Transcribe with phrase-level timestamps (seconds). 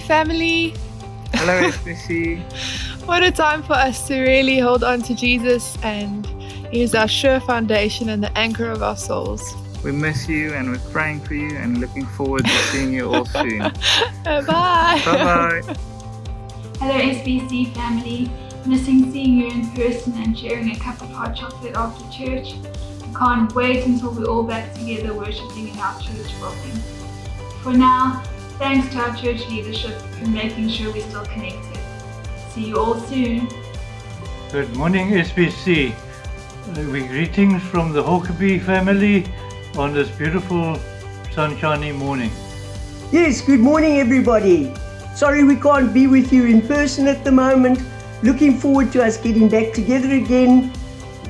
[0.00, 0.74] SBC family.
[1.34, 2.42] Hello, SBC.
[3.06, 6.26] what a time for us to really hold on to Jesus and
[6.72, 9.54] He is our sure foundation and the anchor of our souls.
[9.84, 13.24] We miss you and we're praying for you and looking forward to seeing you all
[13.24, 13.58] soon.
[14.24, 14.42] bye.
[14.44, 15.62] Bye bye.
[16.78, 18.30] Hello, SBC family.
[18.66, 22.54] Missing seeing you in person and sharing a cup of hot chocolate after church.
[23.18, 26.78] Can't wait until we're all back together worshiping in our church building.
[27.62, 28.22] For now,
[28.60, 31.78] thanks to our church leadership for making sure we're still connected.
[32.50, 33.48] See you all soon.
[34.52, 35.94] Good morning, SBC.
[35.94, 39.24] Uh, we greetings from the Huckabee family
[39.78, 40.78] on this beautiful
[41.32, 42.30] sunshiny morning.
[43.10, 44.74] Yes, good morning, everybody.
[45.14, 47.82] Sorry we can't be with you in person at the moment.
[48.22, 50.70] Looking forward to us getting back together again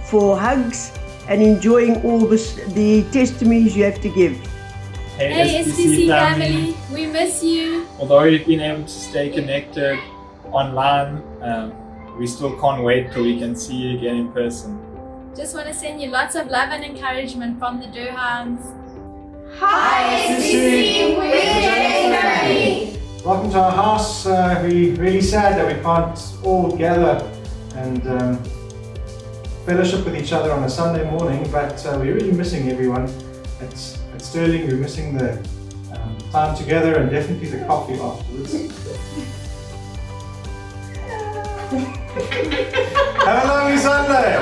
[0.02, 0.90] for hugs
[1.28, 4.36] and enjoying all this, the testimonies you have to give.
[5.20, 7.86] Hey, Hey, SBC family, we miss you.
[7.98, 9.98] Although we've been able to stay connected
[10.50, 14.80] online, um, we still can't wait till we can see you again in person.
[15.36, 18.64] Just want to send you lots of love and encouragement from the Durhams.
[19.58, 21.30] Hi, SBC, we're
[21.68, 22.98] family.
[23.22, 24.24] Welcome to our house.
[24.24, 27.30] Uh, we're really sad that we can't all gather
[27.76, 28.42] and um,
[29.66, 33.04] fellowship with each other on a Sunday morning, but uh, we're really missing everyone.
[33.60, 35.32] At, at Sterling, we're missing the
[35.92, 38.52] um, time together and definitely the coffee afterwards.
[43.24, 44.36] Have a lovely Sunday!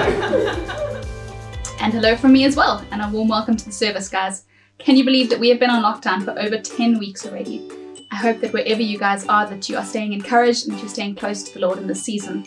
[1.80, 4.44] And hello from me as well, and a warm welcome to the service, guys.
[4.78, 7.70] Can you believe that we have been on lockdown for over 10 weeks already?
[8.10, 10.88] I hope that wherever you guys are, that you are staying encouraged and that you're
[10.88, 12.44] staying close to the Lord in this season.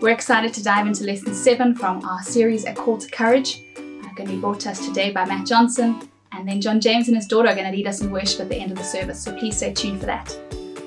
[0.00, 3.62] We're excited to dive into lesson 7 from our series A Call to Courage,
[4.14, 7.16] going to be brought to us today by Matt Johnson, and then John James and
[7.16, 9.22] his daughter are going to lead us in worship at the end of the service,
[9.22, 10.36] so please stay tuned for that.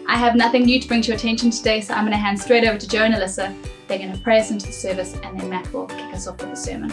[0.08, 2.40] I have nothing new to bring to your attention today, so I'm going to hand
[2.40, 3.56] straight over to Joe and Alyssa.
[3.88, 6.40] They're going to pray us into the service, and then Matt will kick us off
[6.40, 6.92] with the sermon.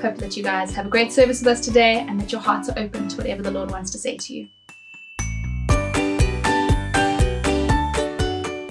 [0.00, 2.68] Hope that you guys have a great service with us today and that your hearts
[2.68, 4.48] are open to whatever the Lord wants to say to you.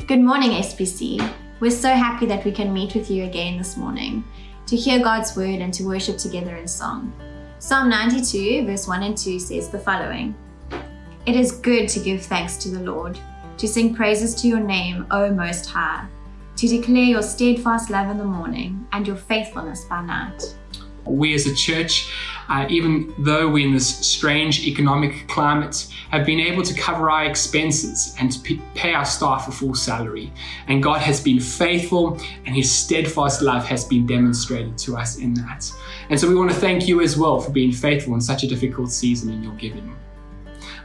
[0.08, 1.32] Good morning, SBC.
[1.62, 4.26] We're so happy that we can meet with you again this morning
[4.68, 7.14] to hear God's word and to worship together in song.
[7.62, 10.34] Psalm 92, verse 1 and 2 says the following
[11.28, 13.20] It is good to give thanks to the Lord,
[13.60, 16.08] to sing praises to your name, O Most High,
[16.56, 20.56] to declare your steadfast love in the morning and your faithfulness by night.
[21.06, 22.12] we as a church,
[22.50, 27.26] uh, even though we're in this strange economic climate, have been able to cover our
[27.26, 30.34] expenses and to pay our staff a full salary.
[30.68, 35.36] And God has been faithful, and His steadfast love has been demonstrated to us in
[35.36, 35.72] that.
[36.12, 38.48] And so we want to thank you as well for being faithful in such a
[38.48, 39.96] difficult season in your giving.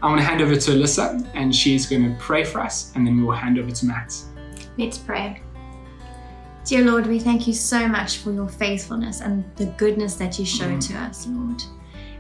[0.01, 3.05] I want to hand over to Alyssa, and she's going to pray for us, and
[3.05, 4.17] then we will hand over to Matt.
[4.79, 5.43] Let's pray.
[6.65, 10.47] Dear Lord, we thank you so much for your faithfulness and the goodness that you
[10.47, 11.61] show to us, Lord.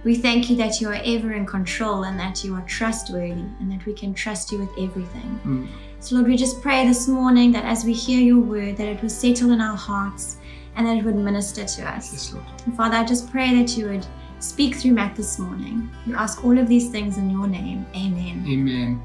[0.03, 3.71] We thank you that you are ever in control and that you are trustworthy and
[3.71, 5.41] that we can trust you with everything.
[5.44, 5.69] Mm.
[6.00, 9.00] So, Lord, we just pray this morning that as we hear your word, that it
[9.00, 10.38] will settle in our hearts
[10.76, 12.12] and that it would minister to us.
[12.12, 12.47] Yes, Lord.
[12.66, 14.06] And Father, I just pray that you would
[14.41, 15.91] speak through Matt this morning.
[16.06, 17.87] We ask all of these things in your name.
[17.97, 18.44] Amen.
[18.47, 19.03] Amen.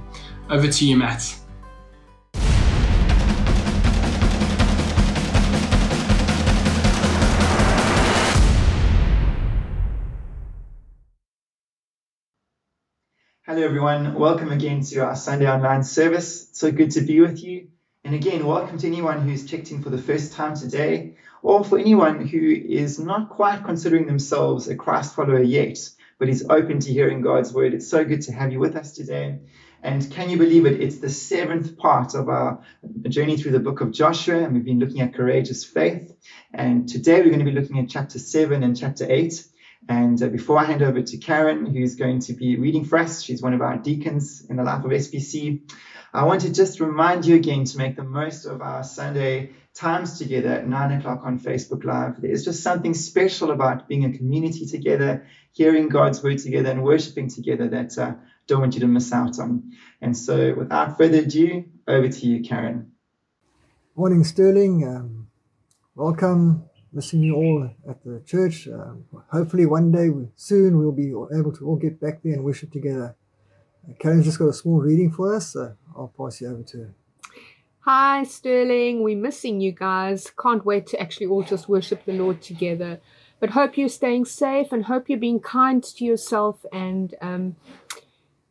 [0.50, 1.38] Over to you, Matt.
[13.44, 14.14] Hello, everyone.
[14.14, 16.50] Welcome again to our Sunday online service.
[16.54, 17.70] So good to be with you.
[18.04, 21.78] And again, welcome to anyone who's checked in for the first time today, or for
[21.78, 25.78] anyone who is not quite considering themselves a Christ follower yet,
[26.18, 27.76] but is open to hearing God's word.
[27.76, 29.38] It's so good to have you with us today.
[29.84, 30.82] And can you believe it?
[30.82, 32.60] It's the seventh part of our
[33.08, 36.12] journey through the book of Joshua, and we've been looking at courageous faith.
[36.56, 39.46] And today we're going to be looking at chapter seven and chapter eight.
[39.90, 43.22] And uh, before I hand over to Karen, who's going to be reading for us,
[43.22, 45.72] she's one of our deacons in the life of SBC.
[46.14, 50.20] I want to just remind you again to make the most of our Sunday times
[50.20, 52.22] together at nine o'clock on Facebook Live.
[52.22, 57.30] There's just something special about being a community together, hearing God's word together, and worshiping
[57.30, 58.14] together that I uh,
[58.48, 59.72] don't want you to miss out on.
[60.02, 62.92] And so, without further ado, over to you, Karen.
[63.96, 64.86] Morning, Sterling.
[64.86, 65.28] Um,
[65.96, 66.70] welcome.
[66.94, 68.68] Missing you all at the church.
[68.68, 72.44] Um, hopefully, one day we, soon we'll be able to all get back there and
[72.44, 73.16] worship together.
[73.88, 75.54] Uh, Karen's just got a small reading for us.
[75.54, 76.94] so I'll pass you over to her.
[77.80, 79.04] Hi, Sterling.
[79.04, 80.32] We're missing you guys.
[80.40, 83.00] Can't wait to actually all just worship the Lord together.
[83.40, 87.56] But hope you're staying safe and hope you're being kind to yourself and um,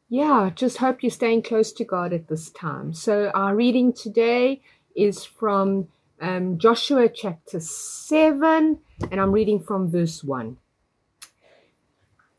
[0.08, 2.92] yeah, just hope you're staying close to God at this time.
[2.92, 4.60] So, our reading today
[4.96, 5.86] is from
[6.20, 8.78] um, Joshua chapter 7,
[9.10, 10.56] and I'm reading from verse 1.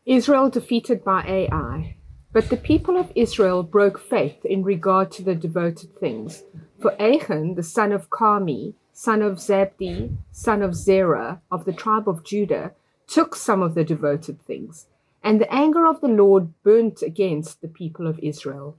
[0.05, 1.95] Israel defeated by Ai.
[2.33, 6.43] But the people of Israel broke faith in regard to the devoted things.
[6.79, 12.07] For Achan, the son of Carmi, son of Zabdi, son of Zerah, of the tribe
[12.07, 12.71] of Judah,
[13.05, 14.87] took some of the devoted things.
[15.21, 18.77] And the anger of the Lord burnt against the people of Israel.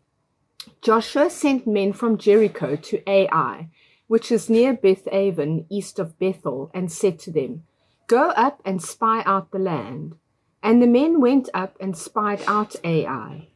[0.80, 3.68] Joshua sent men from Jericho to Ai,
[4.12, 7.62] which is near Beth Aven, east of Bethel, and said to them,
[8.08, 10.16] Go up and spy out the land.
[10.62, 13.48] And the men went up and spied out Ai.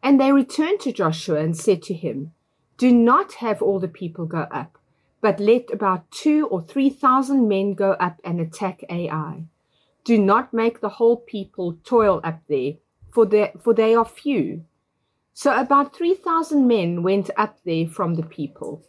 [0.00, 2.32] And they returned to Joshua and said to him,
[2.76, 4.78] Do not have all the people go up,
[5.20, 9.46] but let about two or three thousand men go up and attack Ai.
[10.04, 12.74] Do not make the whole people toil up there,
[13.10, 14.64] for they, for they are few.
[15.34, 18.84] So about three thousand men went up there from the people,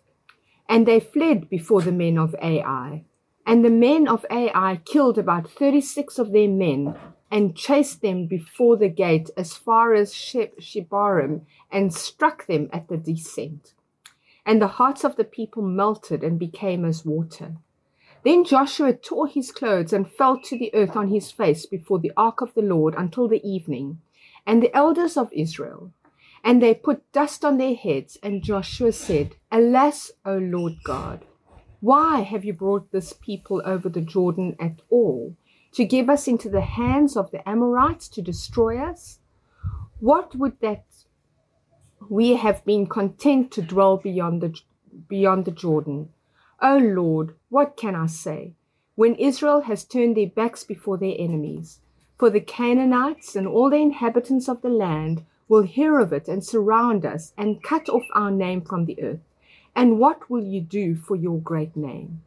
[0.69, 3.03] and they fled before the men of Ai.
[3.45, 6.95] And the men of Ai killed about thirty six of their men
[7.31, 12.97] and chased them before the gate as far as Shebarim and struck them at the
[12.97, 13.73] descent.
[14.45, 17.55] And the hearts of the people melted and became as water.
[18.23, 22.11] Then Joshua tore his clothes and fell to the earth on his face before the
[22.15, 24.01] ark of the Lord until the evening,
[24.45, 25.91] and the elders of Israel.
[26.43, 31.25] And they put dust on their heads, and Joshua said, Alas, O Lord God,
[31.81, 35.35] why have you brought this people over the Jordan at all?
[35.71, 39.19] to give us into the hands of the Amorites to destroy us?
[39.99, 40.85] What would that
[42.09, 44.57] we have been content to dwell beyond the
[45.07, 46.09] beyond the Jordan?
[46.61, 48.53] O Lord, what can I say?
[48.95, 51.79] When Israel has turned their backs before their enemies,
[52.17, 56.45] for the Canaanites and all the inhabitants of the land will hear of it and
[56.45, 59.19] surround us and cut off our name from the earth.
[59.75, 62.21] And what will you do for your great name?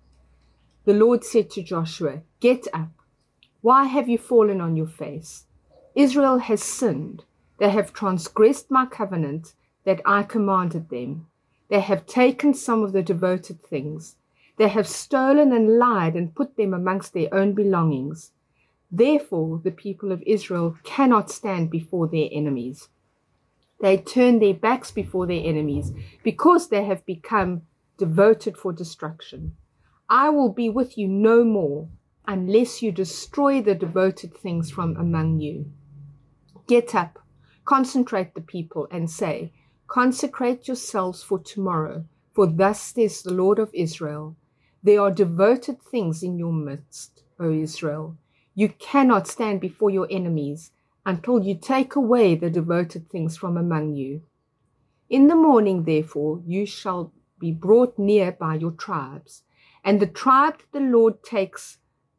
[0.84, 2.90] The Lord said to Joshua, Get up
[3.62, 5.46] why have you fallen on your face?
[5.94, 7.22] Israel has sinned.
[7.58, 9.54] They have transgressed my covenant
[9.84, 11.28] that I commanded them.
[11.68, 14.16] They have taken some of the devoted things.
[14.56, 18.32] They have stolen and lied and put them amongst their own belongings.
[18.90, 22.88] Therefore, the people of Israel cannot stand before their enemies.
[23.82, 25.93] They turn their backs before their enemies
[26.23, 27.62] because they have become
[27.99, 29.56] devoted for destruction.
[30.08, 31.88] I will be with you no more
[32.25, 35.73] unless you destroy the devoted things from among you.
[36.69, 37.19] Get up,
[37.64, 39.52] concentrate the people, and say,
[39.88, 44.37] Consecrate yourselves for tomorrow, for thus says the Lord of Israel
[44.85, 48.16] There are devoted things in your midst, O Israel.
[48.54, 50.71] You cannot stand before your enemies
[51.04, 54.23] until you take away the devoted things from among you.
[55.11, 59.42] In the morning, therefore, you shall be brought near by your tribes,
[59.85, 61.78] and the tribe that the Lord takes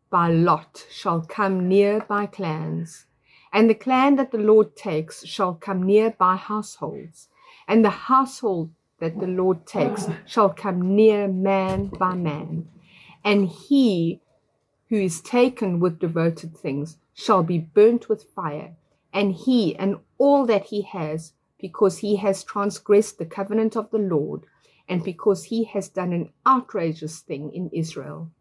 [0.10, 3.06] by lot shall come near by clans,
[3.52, 7.30] and the clan that the Lord takes shall come near by households,
[7.68, 12.68] and the household that the Lord takes shall come near man by man,
[13.24, 14.22] and he
[14.90, 18.76] who is taken with devoted things shall be burnt with fire,
[19.14, 23.98] and he and all that he has, because he has transgressed the covenant of the
[23.98, 24.46] Lord,
[24.88, 28.32] and because he has done an outrageous thing in Israel.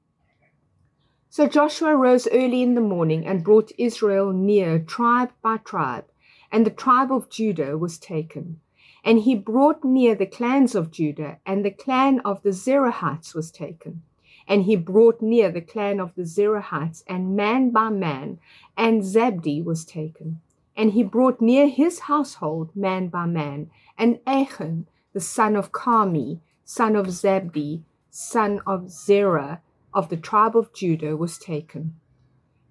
[1.28, 6.04] So Joshua rose early in the morning and brought Israel near tribe by tribe,
[6.50, 8.60] and the tribe of Judah was taken.
[9.04, 13.50] And he brought near the clans of Judah, and the clan of the Zerahites was
[13.50, 14.02] taken.
[14.48, 18.38] And he brought near the clan of the Zerahites, and man by man,
[18.76, 20.40] and Zabdi was taken.
[20.76, 26.40] And he brought near his household, man by man, and Achan, the son of Carmi,
[26.64, 29.60] son of Zabdi, son of Zerah,
[29.94, 31.94] of the tribe of Judah was taken.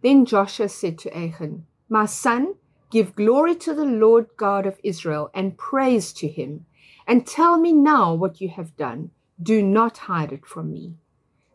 [0.02, 2.56] Then Joshua said to Achan, My son,
[2.90, 6.66] give glory to the Lord God of Israel and praise to him.
[7.08, 9.12] And tell me now what you have done.
[9.42, 10.96] Do not hide it from me.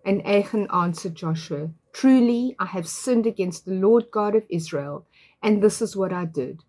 [0.06, 5.04] And Achan answered Joshua, Truly I have sinned against the Lord God of Israel,
[5.42, 6.62] and this is what I did.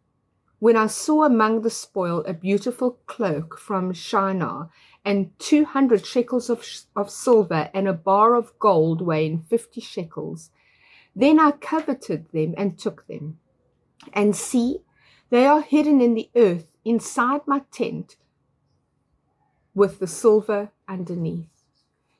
[0.57, 4.71] When I saw among the spoil a beautiful cloak from Shinar
[5.05, 6.65] and 200 shekels of,
[6.95, 10.49] of silver and a bar of gold weighing 50 shekels.
[11.15, 13.37] Then I coveted them and took them.
[14.13, 14.79] And see,
[15.29, 18.15] they are hidden in the earth inside my tent
[19.75, 21.56] with the silver underneath.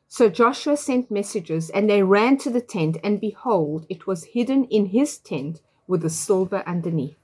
[0.09, 4.63] So Joshua sent messengers, and they ran to the tent, and behold, it was hidden
[4.65, 7.17] in his tent with the silver underneath.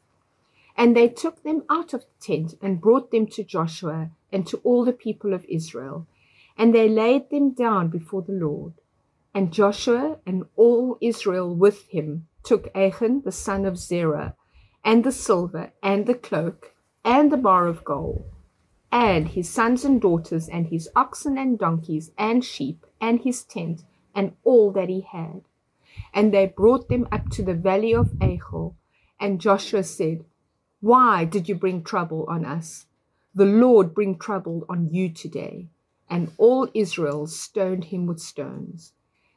[0.75, 4.57] And they took them out of the tent and brought them to Joshua and to
[4.63, 6.07] all the people of Israel.
[6.57, 8.73] And they laid them down before the Lord.
[9.33, 14.35] And Joshua and all Israel with him took Achan the son of Zerah,
[14.83, 16.73] and the silver, and the cloak,
[17.05, 18.25] and the bar of gold,
[18.93, 23.83] and his sons and daughters, and his oxen and donkeys, and sheep, and his tent,
[24.13, 25.41] and all that he had.
[26.13, 28.69] And they brought them up to the valley of Achor.
[29.19, 30.25] And Joshua said,
[30.79, 32.85] Why did you bring trouble on us?
[33.33, 35.69] The Lord bring trouble on you today.
[36.07, 38.93] And all Israel stoned him with stones.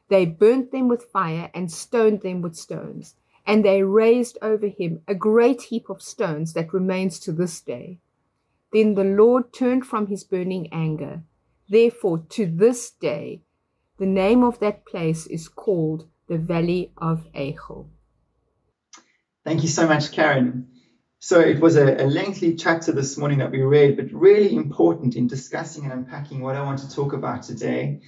[0.07, 3.15] They burnt them with fire and stoned them with stones.
[3.43, 7.97] And they raised over him a great heap of stones that remains to this day.
[8.73, 11.23] Then the Lord turned from his burning anger.
[11.69, 13.41] Therefore, to this day,
[13.97, 17.85] the name of that place is called the Valley of Achor.
[19.43, 20.67] Thank you so much, Karen.
[21.19, 25.15] So it was a, a, lengthy chapter this morning that we read, but really important
[25.15, 28.01] in discussing and unpacking what I want to talk about today.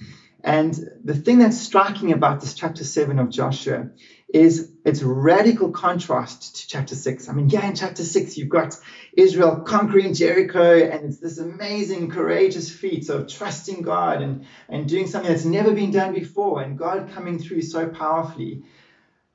[0.44, 0.72] And
[1.04, 3.90] the thing that's striking about this chapter 7 of Joshua
[4.32, 7.28] is its radical contrast to chapter 6.
[7.28, 8.78] I mean, yeah, in chapter 6, you've got
[9.12, 15.06] Israel conquering Jericho, and it's this amazing, courageous feat of trusting God and, and doing
[15.06, 18.62] something that's never been done before, and God coming through so powerfully.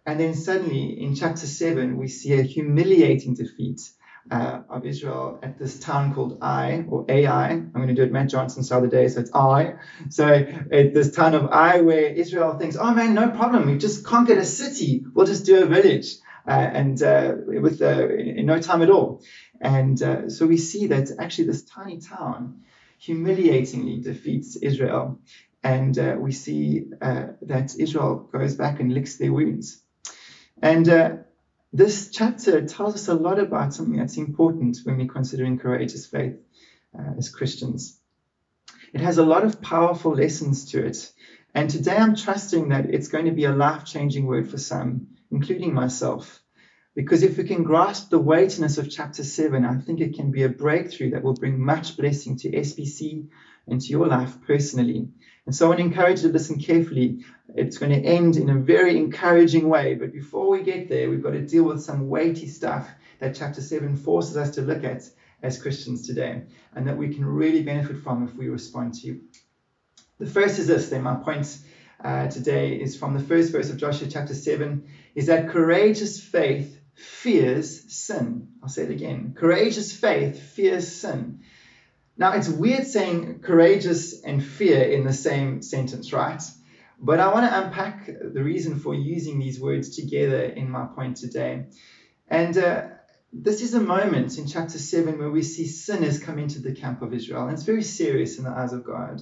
[0.06, 3.90] And then suddenly in chapter 7, we see a humiliating defeat
[4.32, 7.50] uh, of Israel at this town called Ai or Ai.
[7.50, 9.76] I'm going to do it Matt Johnson the other day, so it's Ai.
[10.10, 14.04] So at this town of Ai, where Israel thinks, oh man, no problem, we've just
[14.04, 16.16] conquered a city, we'll just do a village,
[16.48, 19.22] uh, and uh, with uh, in no time at all.
[19.62, 22.62] And uh, so we see that actually this tiny town
[23.00, 25.20] humiliatingly defeats Israel,
[25.64, 29.82] and uh, we see that Israel goes back and licks their wounds.
[30.62, 30.88] And
[31.76, 36.38] this chapter tells us a lot about something that's important when we're considering courageous faith
[36.98, 38.00] uh, as Christians.
[38.94, 41.12] It has a lot of powerful lessons to it.
[41.54, 45.08] And today I'm trusting that it's going to be a life changing word for some,
[45.32, 46.42] including myself.
[46.96, 50.44] Because if we can grasp the weightiness of chapter 7, I think it can be
[50.44, 53.28] a breakthrough that will bring much blessing to SBC
[53.68, 55.10] and to your life personally.
[55.46, 57.24] And so I want to encourage you to listen carefully.
[57.54, 59.94] It's going to end in a very encouraging way.
[59.94, 63.62] But before we get there, we've got to deal with some weighty stuff that chapter
[63.62, 65.04] 7 forces us to look at
[65.44, 66.42] as Christians today,
[66.74, 69.08] and that we can really benefit from if we respond to.
[69.08, 69.22] You.
[70.18, 71.60] The first is this, then, my point
[72.04, 76.80] uh, today is from the first verse of Joshua chapter 7 is that courageous faith
[76.94, 78.48] fears sin.
[78.64, 79.34] I'll say it again.
[79.36, 81.40] Courageous faith fears sin.
[82.18, 86.42] Now, it's weird saying courageous and fear in the same sentence, right?
[86.98, 91.18] But I want to unpack the reason for using these words together in my point
[91.18, 91.66] today.
[92.28, 92.84] And uh,
[93.34, 97.02] this is a moment in chapter 7 where we see sinners come into the camp
[97.02, 97.44] of Israel.
[97.44, 99.22] And it's very serious in the eyes of God.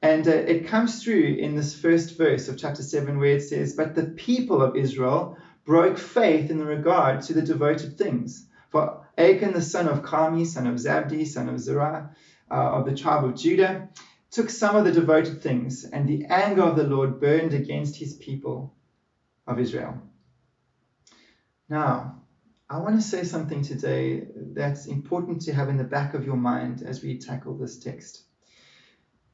[0.00, 3.74] And uh, it comes through in this first verse of chapter 7 where it says,
[3.74, 8.45] But the people of Israel broke faith in regard to the devoted things.
[8.76, 12.10] For Achan, the son of Carmi, son of Zabdi, son of Zerah,
[12.50, 13.88] uh, of the tribe of Judah,
[14.30, 18.12] took some of the devoted things, and the anger of the Lord burned against his
[18.12, 18.74] people
[19.46, 19.98] of Israel.
[21.70, 22.20] Now,
[22.68, 26.36] I want to say something today that's important to have in the back of your
[26.36, 28.24] mind as we tackle this text.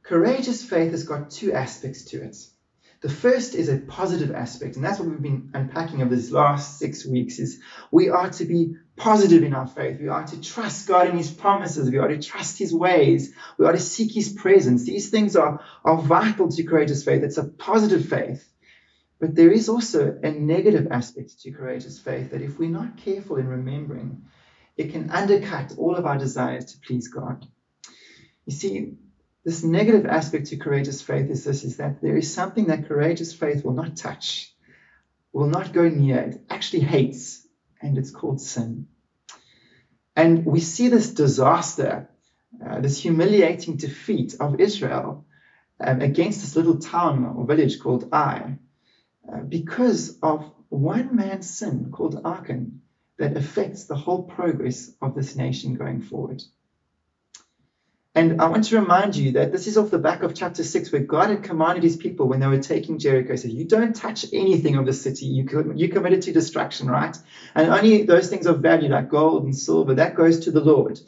[0.05, 2.37] Courageous faith has got two aspects to it.
[3.03, 6.79] The first is a positive aspect, and that's what we've been unpacking over these last
[6.79, 10.01] six weeks, is we are to be positive in our faith.
[10.01, 11.91] We are to trust God in his promises.
[11.91, 13.35] We are to trust his ways.
[13.59, 14.85] We are to seek his presence.
[14.85, 17.25] These things are, are vital to courageous faith.
[17.25, 18.49] It's a positive faith.
[19.19, 23.37] But there is also a negative aspect to courageous faith that if we're not careful
[23.37, 24.23] in remembering,
[24.77, 27.47] it can undercut all of our desires to please God.
[28.47, 28.95] You see,
[29.45, 33.33] this negative aspect to courageous faith is this is that there is something that courageous
[33.33, 34.55] faith will not touch,
[35.33, 37.47] will not go near, it actually hates,
[37.81, 38.87] and it's called sin.
[40.15, 42.09] And we see this disaster,
[42.65, 45.25] uh, this humiliating defeat of Israel
[45.81, 48.59] um, against this little town or village called Ai
[49.33, 52.83] uh, because of one man's sin called Achan
[53.19, 56.43] that affects the whole progress of this nation going forward.
[58.15, 60.93] And I want to remind you that this is off the back of chapter 6,
[60.93, 64.27] where God had commanded his people when they were taking Jericho, said, You don't touch
[64.35, 65.27] anything of the city.
[65.27, 67.17] You, you committed to destruction, right?
[67.55, 71.01] And only those things of value, like gold and silver, that goes to the Lord.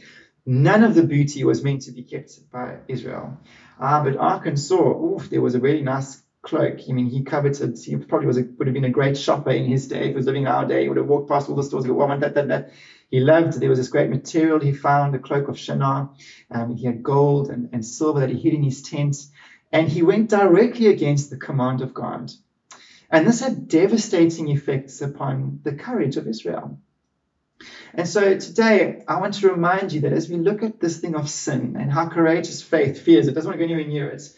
[0.47, 3.37] None of the booty was meant to be kept by Israel.
[3.79, 6.79] Uh, but Achan saw, oof, there was a really nice cloak.
[6.89, 9.65] I mean, he coveted, he probably was a, would have been a great shopper in
[9.65, 10.05] his day.
[10.05, 11.85] If he was living in our day, he would have walked past all the stores
[11.85, 12.71] and go, well, that, that, that
[13.15, 16.11] He loved, there was this great material he found, the cloak of Shinar.
[16.51, 19.29] Um, he had gold and, and silver that he hid in his tent.
[19.71, 22.33] And he went directly against the command of God.
[23.09, 26.77] And this had devastating effects upon the courage of Israel.
[27.95, 31.15] And so today, I want to remind you that as we look at this thing
[31.15, 34.29] of sin and how courageous faith fears, it doesn't want to go anywhere near it.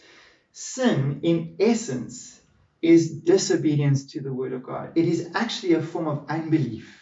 [0.53, 2.39] Sin, in essence,
[2.83, 4.93] is disobedience to the word of God.
[4.97, 6.96] It is actually a form of unbelief.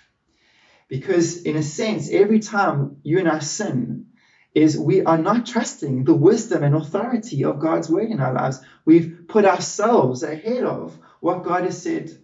[0.94, 4.06] Because, in a sense, every time you and I sin,
[4.54, 8.60] is we are not trusting the wisdom and authority of God's word in our lives.
[8.84, 12.16] We've put ourselves ahead of what God has said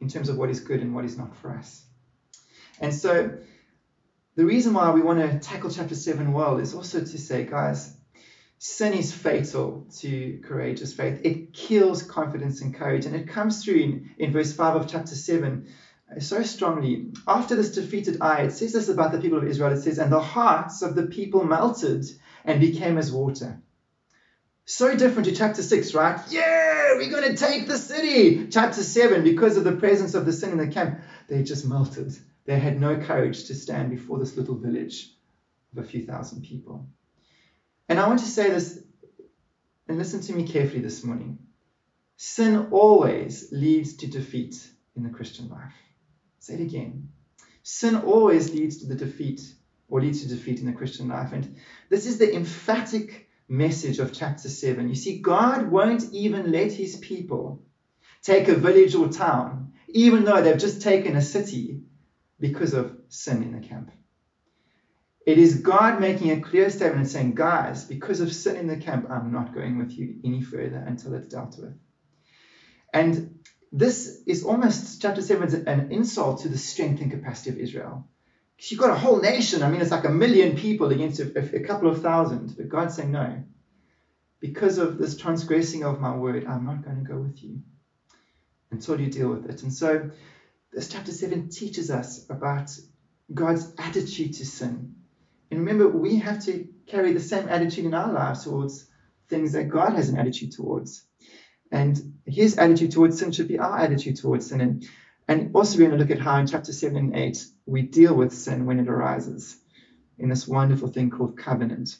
[0.00, 1.84] in terms of what is good and what is not for us.
[2.80, 3.32] And so,
[4.36, 7.92] the reason why we want to tackle chapter 7 well is also to say, guys,
[8.58, 11.22] sin is fatal to courageous faith.
[11.24, 13.06] It kills confidence and courage.
[13.06, 15.70] And it comes through in, in verse 5 of chapter 7 uh,
[16.20, 17.12] so strongly.
[17.26, 19.72] After this defeated Ai, it says this about the people of Israel.
[19.72, 22.06] It says, And the hearts of the people melted
[22.44, 23.60] and became as water.
[24.64, 26.20] So different to chapter 6, right?
[26.28, 28.48] Yeah, we're going to take the city.
[28.48, 32.16] Chapter 7, because of the presence of the sin in the camp, they just melted.
[32.46, 35.12] They had no courage to stand before this little village
[35.72, 36.88] of a few thousand people.
[37.88, 38.80] And I want to say this,
[39.88, 41.38] and listen to me carefully this morning.
[42.16, 45.74] Sin always leads to defeat in the Christian life.
[46.38, 47.08] Say it again.
[47.62, 49.40] Sin always leads to the defeat
[49.88, 51.32] or leads to defeat in the Christian life.
[51.32, 51.56] And
[51.88, 54.88] this is the emphatic message of chapter 7.
[54.88, 57.62] You see, God won't even let his people
[58.22, 61.82] take a village or town, even though they've just taken a city
[62.40, 63.90] because of sin in the camp.
[65.26, 69.08] It is God making a clear statement saying, guys, because of sin in the camp,
[69.10, 71.76] I'm not going with you any further until it's dealt with.
[72.94, 73.40] And
[73.72, 78.08] this is almost, chapter 7 is an insult to the strength and capacity of Israel
[78.58, 79.62] you've got a whole nation.
[79.62, 82.56] I mean, it's like a million people against a, a couple of thousand.
[82.56, 83.42] But God's saying, no.
[84.40, 87.60] Because of this transgressing of my word, I'm not going to go with you
[88.70, 89.62] until you deal with it.
[89.62, 90.10] And so,
[90.72, 92.70] this chapter 7 teaches us about
[93.32, 94.96] God's attitude to sin.
[95.50, 98.86] And remember, we have to carry the same attitude in our lives towards
[99.28, 101.05] things that God has an attitude towards.
[101.70, 104.60] And his attitude towards sin should be our attitude towards sin.
[104.60, 104.88] And
[105.28, 108.14] and also, we're going to look at how in chapter 7 and 8 we deal
[108.14, 109.56] with sin when it arises
[110.18, 111.98] in this wonderful thing called covenant.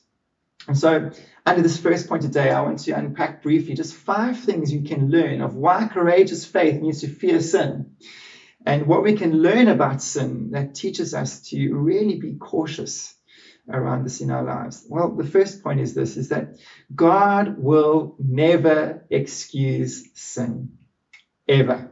[0.69, 1.11] And so,
[1.45, 5.11] under this first point today, I want to unpack briefly just five things you can
[5.11, 7.97] learn of why courageous faith needs to fear sin
[8.65, 13.16] and what we can learn about sin that teaches us to really be cautious
[13.71, 14.87] around this in our lives.
[14.89, 16.57] Well, the first point is this is that
[16.95, 20.79] God will never excuse sin
[21.49, 21.91] ever.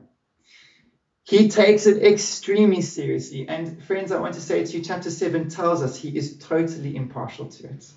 [1.25, 3.49] He takes it extremely seriously.
[3.49, 6.95] And friends, I want to say to you, chapter 7 tells us he is totally
[6.97, 7.91] impartial to it.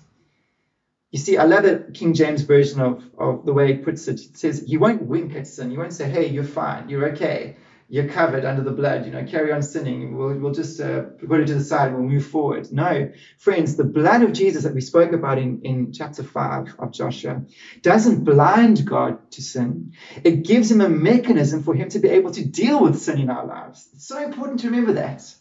[1.10, 4.20] You see, I love the King James version of, of the way it puts it.
[4.20, 5.70] It says, He won't wink at sin.
[5.70, 6.88] He won't say, Hey, you're fine.
[6.88, 7.56] You're okay
[7.90, 10.14] you're covered under the blood, you know, carry on sinning.
[10.16, 12.70] We'll, we'll just uh, put it to the side and we'll move forward.
[12.70, 16.92] No, friends, the blood of Jesus that we spoke about in, in chapter 5 of
[16.92, 17.42] Joshua
[17.80, 19.92] doesn't blind God to sin.
[20.22, 23.30] It gives him a mechanism for him to be able to deal with sin in
[23.30, 23.88] our lives.
[23.94, 25.34] It's so important to remember that.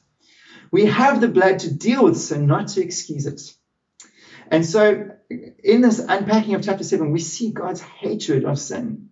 [0.71, 3.41] We have the blood to deal with sin, not to excuse it.
[4.49, 5.09] And so,
[5.63, 9.09] in this unpacking of chapter 7, we see God's hatred of sin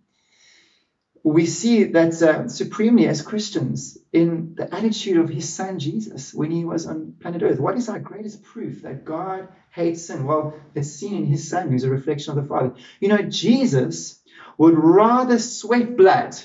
[1.26, 6.52] we see that uh, supremely as Christians in the attitude of his son Jesus when
[6.52, 7.60] he was on planet Earth.
[7.60, 10.26] What is our greatest proof that God hates sin?
[10.26, 12.76] Well, it's seen in his son, who's a reflection of the Father.
[13.00, 14.22] You know, Jesus
[14.60, 16.36] would rather sweat blood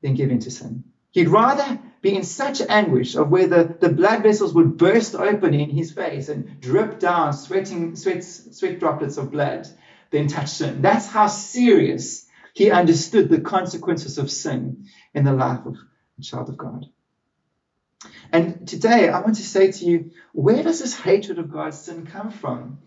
[0.00, 0.84] than give in to sin.
[1.10, 5.54] He'd rather be in such anguish of where the, the blood vessels would burst open
[5.54, 9.66] in his face and drip down sweating sweat, sweat droplets of blood
[10.12, 10.82] than touch sin.
[10.82, 15.76] That's how serious he understood the consequences of sin in the life of
[16.18, 16.86] a child of God.
[18.32, 22.06] And today, I want to say to you, where does this hatred of God's sin
[22.06, 22.78] come from?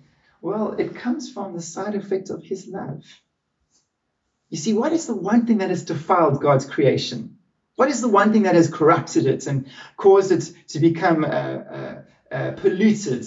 [0.42, 3.04] Well, it comes from the side effect of his love.
[4.50, 7.38] You see, what is the one thing that has defiled God's creation?
[7.76, 11.28] What is the one thing that has corrupted it and caused it to become uh,
[11.28, 13.26] uh, uh, polluted?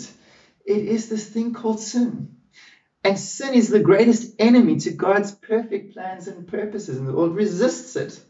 [0.64, 2.35] It is this thing called sin.
[3.06, 7.36] And sin is the greatest enemy to God's perfect plans and purposes, and the world
[7.36, 8.20] resists it.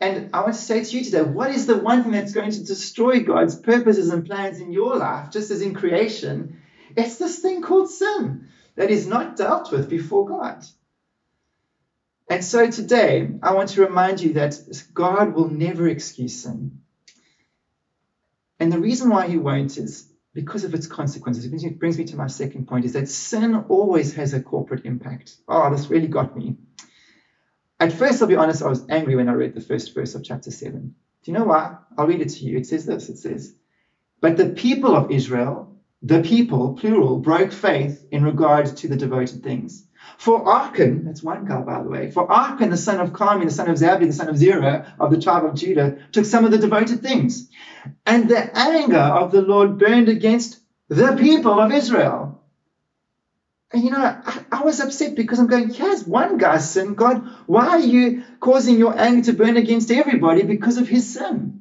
[0.00, 2.50] And I want to say to you today, what is the one thing that's going
[2.50, 6.56] to destroy God's purposes and plans in your life, just as in creation?
[6.96, 10.64] It's this thing called sin that is not dealt with before God.
[12.26, 14.58] And so today, I want to remind you that
[14.94, 16.78] God will never excuse sin.
[18.58, 21.44] And the reason why he won't is because of its consequences.
[21.44, 25.36] It brings me to my second point is that sin always has a corporate impact.
[25.48, 26.56] Oh, this really got me.
[27.80, 30.22] At first, I'll be honest, I was angry when I read the first verse of
[30.22, 30.80] chapter 7.
[30.80, 31.76] Do you know why?
[31.98, 32.56] I'll read it to you.
[32.56, 33.54] It says this it says,
[34.20, 39.42] But the people of Israel, the people, plural, broke faith in regard to the devoted
[39.42, 39.84] things.
[40.18, 43.50] For Achan, that's one guy, by the way, for Achan, the son of Carmi, the
[43.50, 46.50] son of Zabdi, the son of Zerah of the tribe of Judah, took some of
[46.50, 47.50] the devoted things.
[48.06, 52.38] And the anger of the Lord burned against the people of Israel.
[53.72, 56.94] And you know, I, I was upset because I'm going, here's one guy's sin.
[56.94, 61.60] God, why are you causing your anger to burn against everybody because of his sin?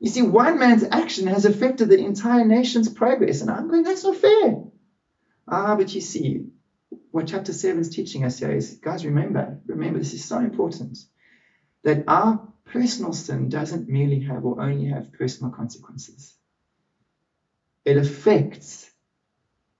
[0.00, 3.42] You see, one man's action has affected the entire nation's progress.
[3.42, 4.62] And I'm going, that's not fair.
[5.48, 6.46] Ah, but you see,
[7.14, 10.98] what chapter 7 is teaching us here is guys, remember, remember, this is so important
[11.84, 16.34] that our personal sin doesn't merely have or only have personal consequences,
[17.84, 18.90] it affects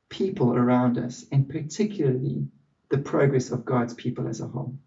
[0.09, 2.47] people around us, and particularly
[2.88, 4.79] the progress of God's people as a whole.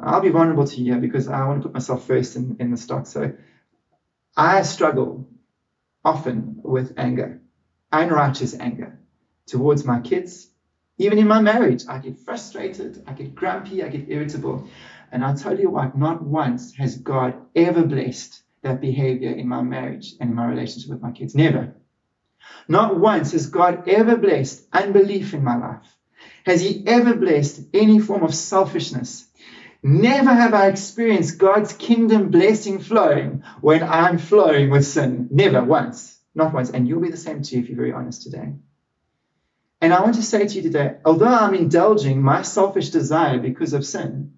[0.00, 2.70] I'll be vulnerable to you here because I want to put myself first in, in
[2.70, 3.06] the stock.
[3.06, 3.36] So
[4.38, 5.28] I struggle
[6.02, 7.42] often with anger,
[7.92, 8.98] unrighteous anger
[9.44, 10.48] towards my kids,
[10.98, 14.68] even in my marriage, I get frustrated, I get grumpy, I get irritable.
[15.10, 19.62] And I'll tell you what, not once has God ever blessed that behavior in my
[19.62, 21.34] marriage and in my relationship with my kids.
[21.34, 21.74] Never.
[22.68, 25.96] Not once has God ever blessed unbelief in my life.
[26.46, 29.28] Has He ever blessed any form of selfishness?
[29.82, 35.28] Never have I experienced God's kingdom blessing flowing when I'm flowing with sin.
[35.30, 36.18] Never once.
[36.34, 36.70] Not once.
[36.70, 38.54] And you'll be the same too if you're very honest today.
[39.84, 43.74] And I want to say to you today, although I'm indulging my selfish desire because
[43.74, 44.30] of sin,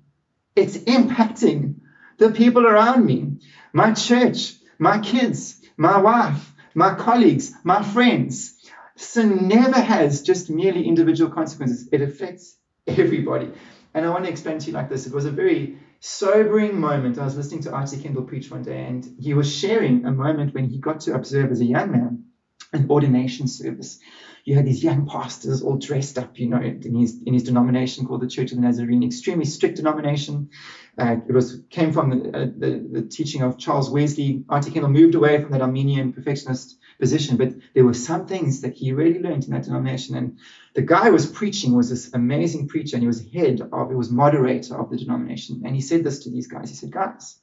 [0.56, 1.76] it's impacting
[2.18, 3.36] the people around me,
[3.72, 8.58] my church, my kids, my wife, my colleagues, my friends.
[8.96, 13.52] Sin never has just merely individual consequences, it affects everybody.
[13.94, 15.06] And I want to explain to you like this.
[15.06, 17.18] It was a very sobering moment.
[17.18, 17.98] I was listening to R.T.
[17.98, 21.52] Kendall preach one day, and he was sharing a moment when he got to observe
[21.52, 22.24] as a young man
[22.72, 24.00] an ordination service
[24.46, 28.06] you had these young pastors all dressed up, you know, in his in his denomination
[28.06, 30.50] called the Church of the Nazarene, extremely strict denomination.
[30.96, 34.44] Uh, it was came from the, uh, the, the teaching of Charles Wesley.
[34.48, 34.70] R.T.
[34.70, 38.92] Kendall moved away from that Arminian perfectionist position, but there were some things that he
[38.92, 40.16] really learned in that denomination.
[40.16, 40.38] And
[40.74, 43.96] the guy who was preaching was this amazing preacher, and he was head of, he
[43.96, 45.62] was moderator of the denomination.
[45.64, 46.70] And he said this to these guys.
[46.70, 47.36] He said, guys,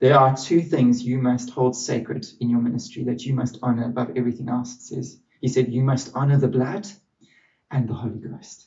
[0.00, 3.86] there are two things you must hold sacred in your ministry that you must honor
[3.86, 4.74] above everything else.
[4.74, 6.86] It says he said, You must honor the blood
[7.70, 8.66] and the Holy Ghost.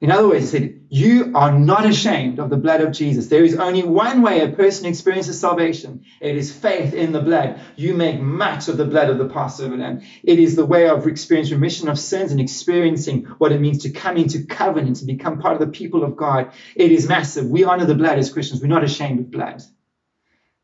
[0.00, 3.28] In other words, he said, You are not ashamed of the blood of Jesus.
[3.28, 7.60] There is only one way a person experiences salvation it is faith in the blood.
[7.76, 10.00] You make much of the blood of the Passover lamb.
[10.22, 13.90] It is the way of experiencing remission of sins and experiencing what it means to
[13.90, 16.52] come into covenant, to become part of the people of God.
[16.74, 17.50] It is massive.
[17.50, 18.62] We honor the blood as Christians.
[18.62, 19.62] We're not ashamed of blood.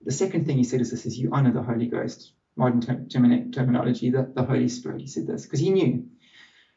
[0.03, 3.09] The second thing he said is this is you honor the Holy Ghost modern term,
[3.51, 5.03] terminology, the, the Holy Spirit.
[5.03, 6.07] He said this because he knew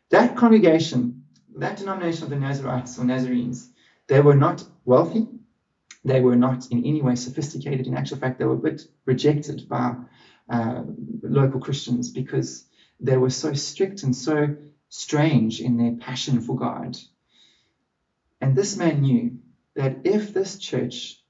[0.09, 1.23] that congregation,
[1.55, 3.71] that denomination of the Nazarites or Nazarenes,
[4.07, 5.27] they were not wealthy.
[6.03, 7.85] They were not in any way sophisticated.
[7.85, 9.95] In actual fact, they were a bit rejected by
[10.49, 10.83] uh,
[11.21, 12.67] local Christians because
[12.99, 14.55] they were so strict and so
[14.89, 16.97] strange in their passion for God.
[18.41, 19.37] And this man knew
[19.75, 21.21] that if this church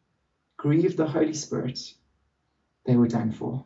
[0.58, 1.80] grieved the Holy Spirit,
[2.86, 3.66] they were done for.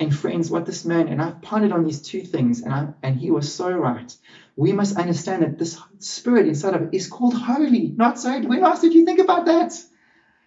[0.00, 3.16] And friends, what this man, and I've pondered on these two things, and, I, and
[3.16, 4.12] he was so right.
[4.56, 8.40] We must understand that this spirit inside of it is called holy, not so.
[8.40, 9.78] When last did you think about that?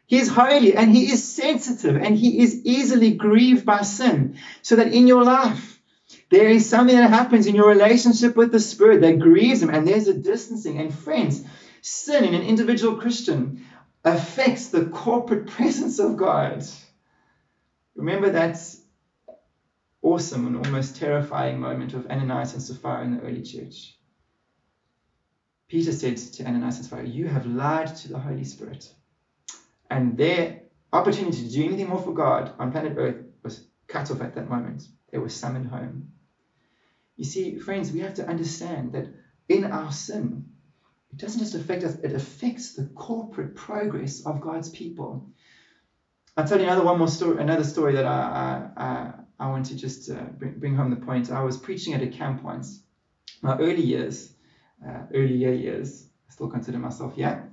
[0.08, 4.38] He is holy and he is sensitive and he is easily grieved by sin.
[4.64, 5.80] So that in your life,
[6.30, 9.88] there is something that happens in your relationship with the Spirit that grieves him, and
[9.88, 10.80] there's a distancing.
[10.80, 11.44] And friends,
[11.82, 13.66] sin in an individual Christian
[14.04, 16.64] affects the corporate presence of God.
[17.96, 18.58] Remember that
[20.04, 23.96] awesome and almost terrifying moment of Ananias and Sapphira in the early church.
[25.70, 28.92] Peter said to Ananias and Sapphira, You have lied to the Holy Spirit.
[29.90, 30.54] And their
[30.94, 34.48] opportunity to do anything more for God on planet Earth was cut off at that
[34.48, 34.90] moment.
[35.12, 36.06] They were summoned home.
[37.18, 39.08] You see, friends, we have to understand that
[39.50, 40.44] in our sin,
[41.12, 45.24] it doesn't just affect us, it affects the corporate progress of God's people.
[46.38, 49.76] I'll tell you another one more story, another story that I, I, I want to
[49.76, 51.30] just uh, bring, bring home the point.
[51.30, 52.82] I was preaching at a camp once.
[53.42, 54.34] My early years,
[54.88, 57.50] uh, earlier years, I still consider myself young,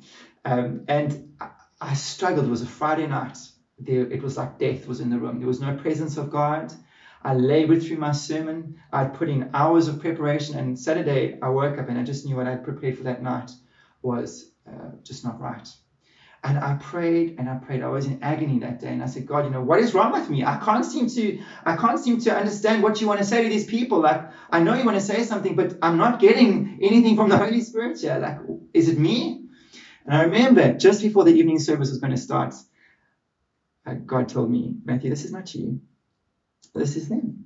[0.46, 1.48] um, and I,
[1.82, 2.46] I struggled.
[2.46, 3.38] It was a Friday night,
[3.78, 5.38] there, it was like death was in the room.
[5.38, 6.74] There was no presence of God.
[7.22, 8.74] I labored through my sermon.
[8.92, 10.54] I'd put in hours of preparation.
[10.56, 13.52] And Saturday, I woke up and I just knew what I'd prepared for that night
[14.02, 15.68] was uh, just not right.
[16.42, 17.82] And I prayed and I prayed.
[17.82, 18.88] I was in agony that day.
[18.88, 20.42] And I said, God, you know, what is wrong with me?
[20.42, 23.48] I can't seem to, I can't seem to understand what you want to say to
[23.48, 24.00] these people.
[24.00, 27.36] Like, I know you want to say something, but I'm not getting anything from the
[27.36, 28.18] Holy Spirit here.
[28.18, 28.38] Like,
[28.72, 29.42] is it me?
[30.06, 32.54] And I remember just before the evening service was going to start,
[33.86, 35.78] uh, God told me, Matthew, this is not you.
[36.74, 37.44] This is them.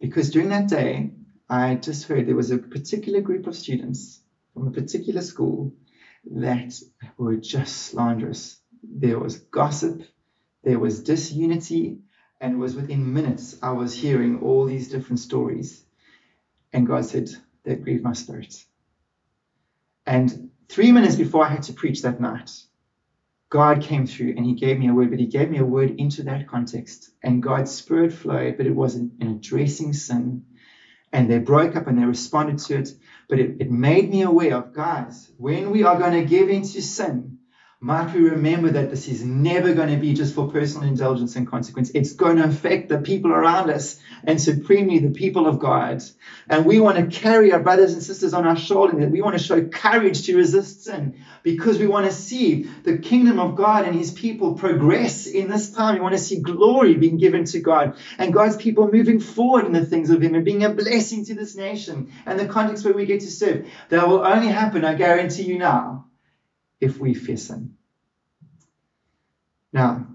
[0.00, 1.12] Because during that day,
[1.48, 4.20] I just heard there was a particular group of students
[4.54, 5.72] from a particular school
[6.30, 6.74] that
[7.18, 8.60] were just slanderous.
[8.82, 10.02] There was gossip,
[10.64, 11.98] there was disunity,
[12.40, 15.84] and was within minutes I was hearing all these different stories.
[16.72, 17.30] And God said,
[17.64, 18.64] That grieved my spirit.
[20.06, 22.50] And three minutes before I had to preach that night,
[23.50, 25.90] God came through and He gave me a word, but He gave me a word
[25.98, 27.10] into that context.
[27.22, 30.44] And God's Spirit flowed, but it wasn't in addressing sin.
[31.12, 32.90] And they broke up and they responded to it.
[33.28, 36.82] But it, it made me aware of, guys, when we are going to give into
[36.82, 37.31] sin,
[37.82, 41.48] might we remember that this is never going to be just for personal indulgence and
[41.48, 41.90] consequence.
[41.90, 46.00] It's going to affect the people around us and supremely the people of God.
[46.48, 48.96] And we want to carry our brothers and sisters on our shoulder.
[49.08, 53.40] We want to show courage to resist sin because we want to see the kingdom
[53.40, 55.96] of God and his people progress in this time.
[55.96, 59.72] We want to see glory being given to God and God's people moving forward in
[59.72, 62.94] the things of him and being a blessing to this nation and the context where
[62.94, 63.66] we get to serve.
[63.88, 66.06] That will only happen, I guarantee you now,
[66.82, 67.76] if we sin.
[69.72, 70.06] Now,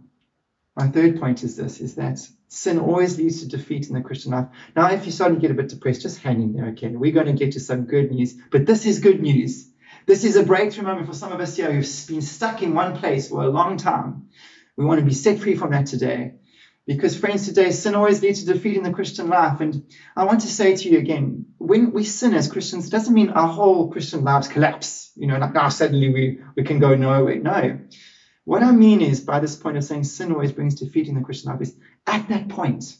[0.76, 4.34] my third point is this, is that sin always leads to defeat in the Christian
[4.34, 4.48] life.
[4.76, 6.90] Now, if you're starting to get a bit depressed, just hang in there, okay?
[6.90, 9.72] We're going to get to some good news, but this is good news.
[10.06, 12.98] This is a breakthrough moment for some of us here who've been stuck in one
[12.98, 14.28] place for a long time.
[14.76, 16.34] We want to be set free from that today.
[16.88, 19.60] Because, friends, today sin always leads to defeat in the Christian life.
[19.60, 23.14] And I want to say to you again, when we sin as Christians, it doesn't
[23.14, 25.12] mean our whole Christian lives collapse.
[25.18, 27.40] You know, like now suddenly we, we can go nowhere.
[27.40, 27.80] No.
[28.46, 31.22] What I mean is, by this point of saying sin always brings defeat in the
[31.22, 31.76] Christian life, is
[32.08, 32.96] at that point,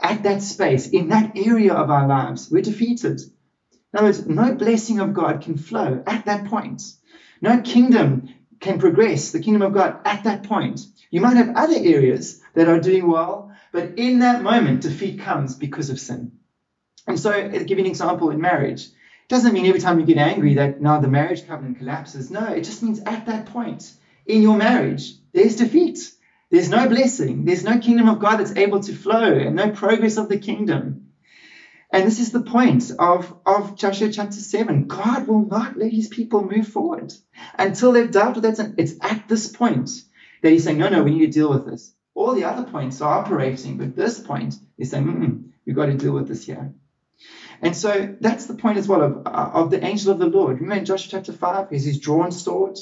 [0.00, 3.20] at that space, in that area of our lives, we're defeated.
[3.20, 6.82] In other words, no blessing of God can flow at that point.
[7.42, 10.86] No kingdom can progress, the kingdom of God, at that point.
[11.10, 15.54] You might have other areas that are doing well, but in that moment, defeat comes
[15.54, 16.32] because of sin.
[17.06, 18.86] And so, I'll give you an example in marriage.
[18.86, 22.30] It doesn't mean every time you get angry that now the marriage covenant collapses.
[22.30, 26.12] No, it just means at that point in your marriage, there's defeat.
[26.50, 27.44] There's no blessing.
[27.44, 31.05] There's no kingdom of God that's able to flow and no progress of the kingdom.
[31.96, 34.86] And this is the point of, of Joshua chapter 7.
[34.86, 37.10] God will not let his people move forward
[37.58, 38.74] until they've dealt with it.
[38.76, 39.88] It's at this point
[40.42, 41.94] that he's saying, no, no, we need to deal with this.
[42.14, 46.12] All the other points are operating, but this point is saying, we've got to deal
[46.12, 46.74] with this here.
[47.62, 50.56] And so that's the point as well of, uh, of the angel of the Lord.
[50.60, 52.78] Remember in Joshua chapter 5, he's his drawn sword.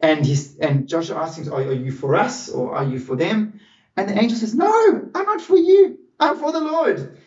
[0.00, 3.16] And he's and Joshua asks him, are, are you for us or are you for
[3.16, 3.60] them?
[3.98, 5.98] And the angel says, No, I'm not for you.
[6.18, 7.18] I'm for the Lord.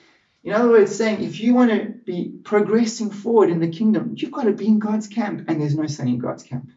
[0.43, 4.31] In other words, saying if you want to be progressing forward in the kingdom, you've
[4.31, 6.71] got to be in God's camp, and there's no sin in God's camp.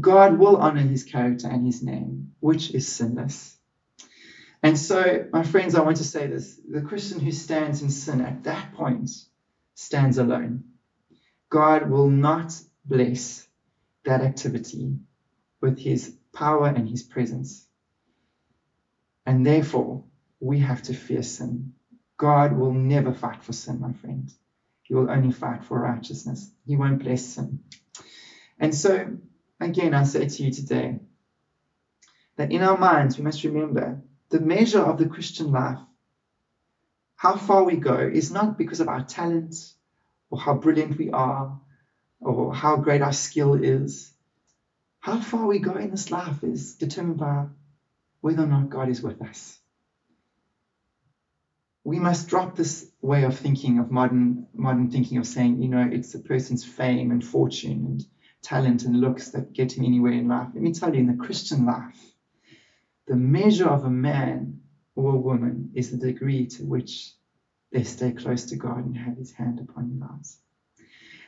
[0.00, 3.56] God will honor his character and his name, which is sinless.
[4.62, 8.20] And so, my friends, I want to say this the Christian who stands in sin
[8.20, 9.10] at that point
[9.74, 10.64] stands alone.
[11.50, 13.46] God will not bless
[14.04, 14.96] that activity
[15.62, 17.66] with his power and his presence.
[19.26, 20.04] And therefore,
[20.40, 21.72] we have to fear sin.
[22.16, 24.32] God will never fight for sin, my friend.
[24.82, 26.52] He will only fight for righteousness.
[26.66, 27.58] He won't bless sin.
[28.58, 29.16] And so,
[29.60, 31.00] again, I say to you today
[32.36, 34.00] that in our minds, we must remember
[34.30, 35.78] the measure of the Christian life,
[37.16, 39.76] how far we go, is not because of our talents
[40.30, 41.58] or how brilliant we are
[42.20, 44.12] or how great our skill is.
[45.00, 47.46] How far we go in this life is determined by
[48.20, 49.60] whether or not God is with us.
[51.84, 55.86] We must drop this way of thinking of modern modern thinking of saying, you know,
[55.92, 58.04] it's a person's fame and fortune and
[58.42, 60.48] talent and looks that get him anywhere in life.
[60.54, 62.14] Let me tell you, in the Christian life,
[63.06, 64.60] the measure of a man
[64.94, 67.12] or a woman is the degree to which
[67.72, 70.38] they stay close to God and have his hand upon their lives.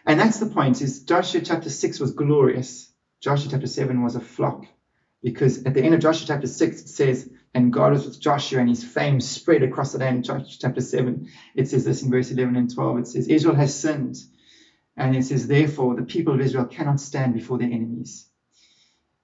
[0.07, 2.93] And that's the point is Joshua chapter 6 was glorious.
[3.21, 4.65] Joshua chapter 7 was a flop.
[5.23, 8.61] Because at the end of Joshua chapter 6, it says, and God was with Joshua
[8.61, 10.25] and his fame spread across the land.
[10.25, 12.99] Joshua chapter 7, it says this in verse 11 and 12.
[12.99, 14.17] It says, Israel has sinned.
[14.95, 18.29] And it says, therefore, the people of Israel cannot stand before their enemies.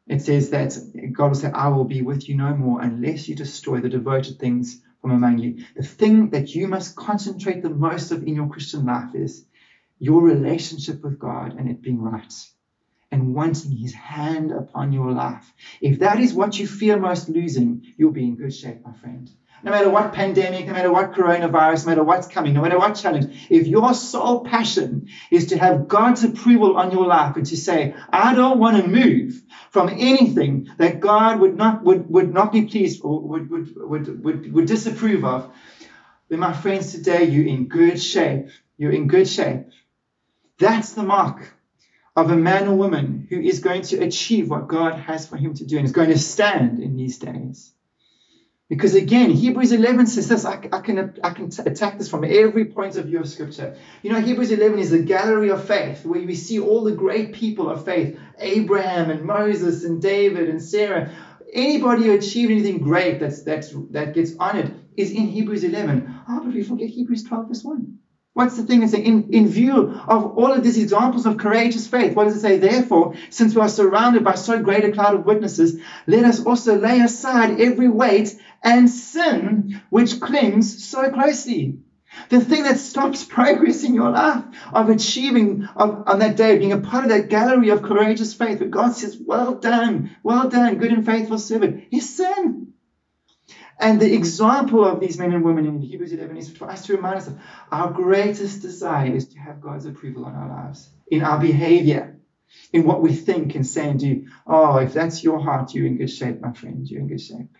[0.06, 0.78] It says that
[1.12, 4.38] God will say, I will be with you no more unless you destroy the devoted
[4.38, 5.64] things from among you.
[5.76, 9.44] The thing that you must concentrate the most of in your Christian life is
[9.98, 12.32] your relationship with God and it being right
[13.12, 15.52] and wanting his hand upon your life.
[15.80, 19.30] If that is what you fear most losing, you'll be in good shape, my friend
[19.62, 22.94] no matter what pandemic, no matter what coronavirus, no matter what's coming, no matter what
[22.94, 27.56] challenge, if your sole passion is to have God's approval on your life and to
[27.56, 32.52] say, I don't want to move from anything that God would not would, would not
[32.52, 35.52] be pleased or would, would, would, would, would disapprove of,
[36.28, 38.48] then my friends, today you're in good shape.
[38.78, 39.66] You're in good shape.
[40.58, 41.52] That's the mark
[42.16, 45.54] of a man or woman who is going to achieve what God has for him
[45.54, 47.72] to do and is going to stand in these days.
[48.68, 50.44] Because again, Hebrews 11 says this.
[50.44, 53.76] I, I can, I can t- attack this from every point of view of Scripture.
[54.02, 57.32] You know, Hebrews 11 is a gallery of faith where we see all the great
[57.32, 61.12] people of faith Abraham and Moses and David and Sarah.
[61.52, 66.10] Anybody who achieved anything great that's, that's, that gets honored is in Hebrews 11.
[66.28, 67.94] Oh, but we forget Hebrews 12, verse 1.
[68.34, 68.82] What's the thing?
[68.82, 72.40] It's in, in view of all of these examples of courageous faith, what does it
[72.40, 72.56] say?
[72.56, 76.78] Therefore, since we are surrounded by so great a cloud of witnesses, let us also
[76.78, 81.80] lay aside every weight and sin which clings so closely.
[82.30, 86.72] The thing that stops progress in your life of achieving of, on that day, being
[86.72, 90.78] a part of that gallery of courageous faith where God says, Well done, well done,
[90.78, 92.72] good and faithful servant, is sin.
[93.80, 96.94] And the example of these men and women in Hebrews 11 is for us to
[96.94, 97.38] remind us of
[97.72, 102.18] our greatest desire is to have God's approval on our lives, in our behavior,
[102.72, 104.26] in what we think and say and do.
[104.46, 106.88] Oh, if that's your heart, you're in good shape, my friend.
[106.88, 107.56] You're in good shape.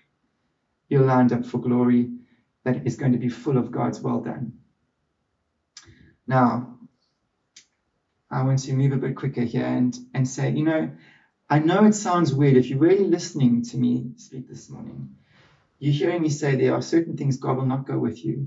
[0.88, 2.10] You're lined up for glory
[2.64, 4.52] that is going to be full of God's well done.
[6.26, 6.78] Now,
[8.30, 10.90] I want to move a bit quicker here and, and say, you know,
[11.50, 15.08] I know it sounds weird if you're really listening to me speak this morning
[15.82, 18.46] you're hearing me say there are certain things God will not go with you,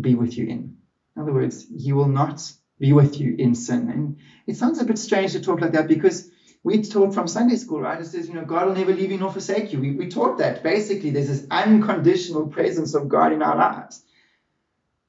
[0.00, 0.76] be with you in.
[1.16, 2.40] In other words, He will not
[2.78, 3.90] be with you in sin.
[3.90, 6.30] And it sounds a bit strange to talk like that because
[6.62, 8.00] we taught from Sunday school, right?
[8.00, 9.80] It says, you know, God will never leave you nor forsake you.
[9.80, 10.62] We, we taught that.
[10.62, 14.04] Basically, there's this unconditional presence of God in our lives.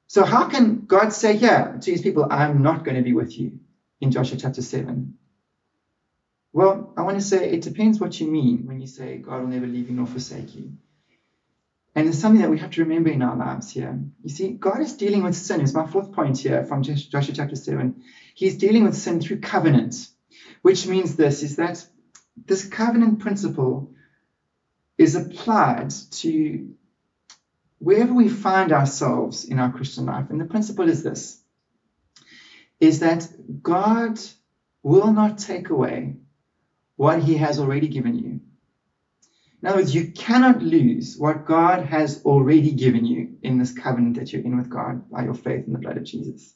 [0.08, 3.38] So, how can God say here to his people, I'm not going to be with
[3.38, 3.58] you
[4.00, 5.14] in Joshua chapter 7?
[6.52, 9.48] Well, I want to say it depends what you mean when you say God will
[9.48, 10.72] never leave you nor forsake you.
[11.94, 13.98] And it's something that we have to remember in our lives here.
[14.22, 15.60] You see, God is dealing with sin.
[15.60, 18.02] It's my fourth point here from Joshua chapter 7.
[18.34, 20.08] He's dealing with sin through covenant,
[20.62, 21.84] which means this is that
[22.46, 23.92] this covenant principle
[24.96, 26.74] is applied to
[27.78, 30.30] wherever we find ourselves in our Christian life.
[30.30, 31.42] And the principle is this
[32.80, 33.28] is that
[33.62, 34.20] God
[34.84, 36.16] will not take away
[36.94, 38.40] what he has already given you.
[39.60, 44.16] In other words, you cannot lose what God has already given you in this covenant
[44.16, 46.54] that you're in with God by your faith in the blood of Jesus.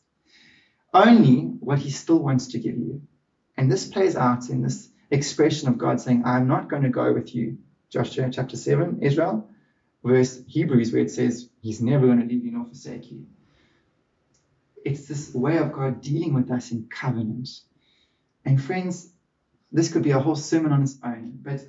[0.95, 3.03] Only what He still wants to give you.
[3.57, 7.13] And this plays out in this expression of God saying, I'm not going to go
[7.13, 7.59] with you.
[7.91, 9.49] Joshua chapter 7, Israel,
[10.05, 13.27] verse Hebrews, where it says, He's never going to leave you nor forsake you.
[14.85, 17.49] It's this way of God dealing with us in covenant.
[18.45, 19.13] And friends,
[19.73, 21.65] this could be a whole sermon on its own, but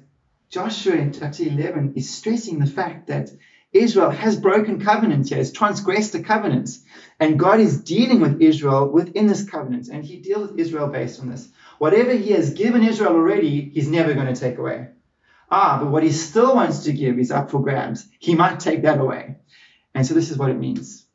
[0.54, 3.32] Joshua in chapter 11 is stressing the fact that
[3.72, 6.84] Israel has broken covenant here, has transgressed the covenants.
[7.20, 9.88] And God is dealing with Israel within this covenant.
[9.88, 11.50] And he deals with Israel based on this.
[11.80, 14.90] Whatever he has given Israel already, he's never going to take away.
[15.50, 18.08] Ah, but what he still wants to give is up for grabs.
[18.20, 19.38] He might take that away.
[19.96, 21.08] And so this is what it means.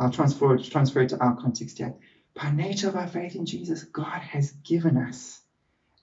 [0.00, 1.94] I'll transfer transfer it to our context here.
[2.34, 5.42] By nature of our faith in Jesus, God has given us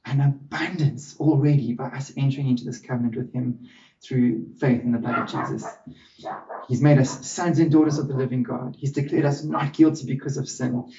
[0.05, 3.67] an abundance already by us entering into this covenant with Him
[4.03, 5.65] through faith in the blood of Jesus.
[6.67, 8.75] He's made us sons and daughters of the living God.
[8.77, 10.91] He's declared us not guilty because of sin.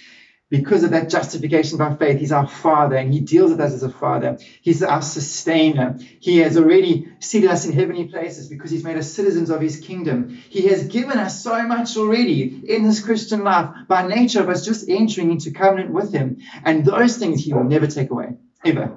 [0.49, 3.83] Because of that justification by faith, He's our Father and He deals with us as
[3.83, 4.39] a Father.
[4.61, 5.99] He's our sustainer.
[6.21, 9.81] He has already seated us in heavenly places because He's made us citizens of His
[9.81, 10.29] kingdom.
[10.29, 14.65] He has given us so much already in this Christian life by nature of us
[14.65, 16.39] just entering into covenant with Him.
[16.65, 18.37] And those things He will never take away
[18.67, 18.97] ever.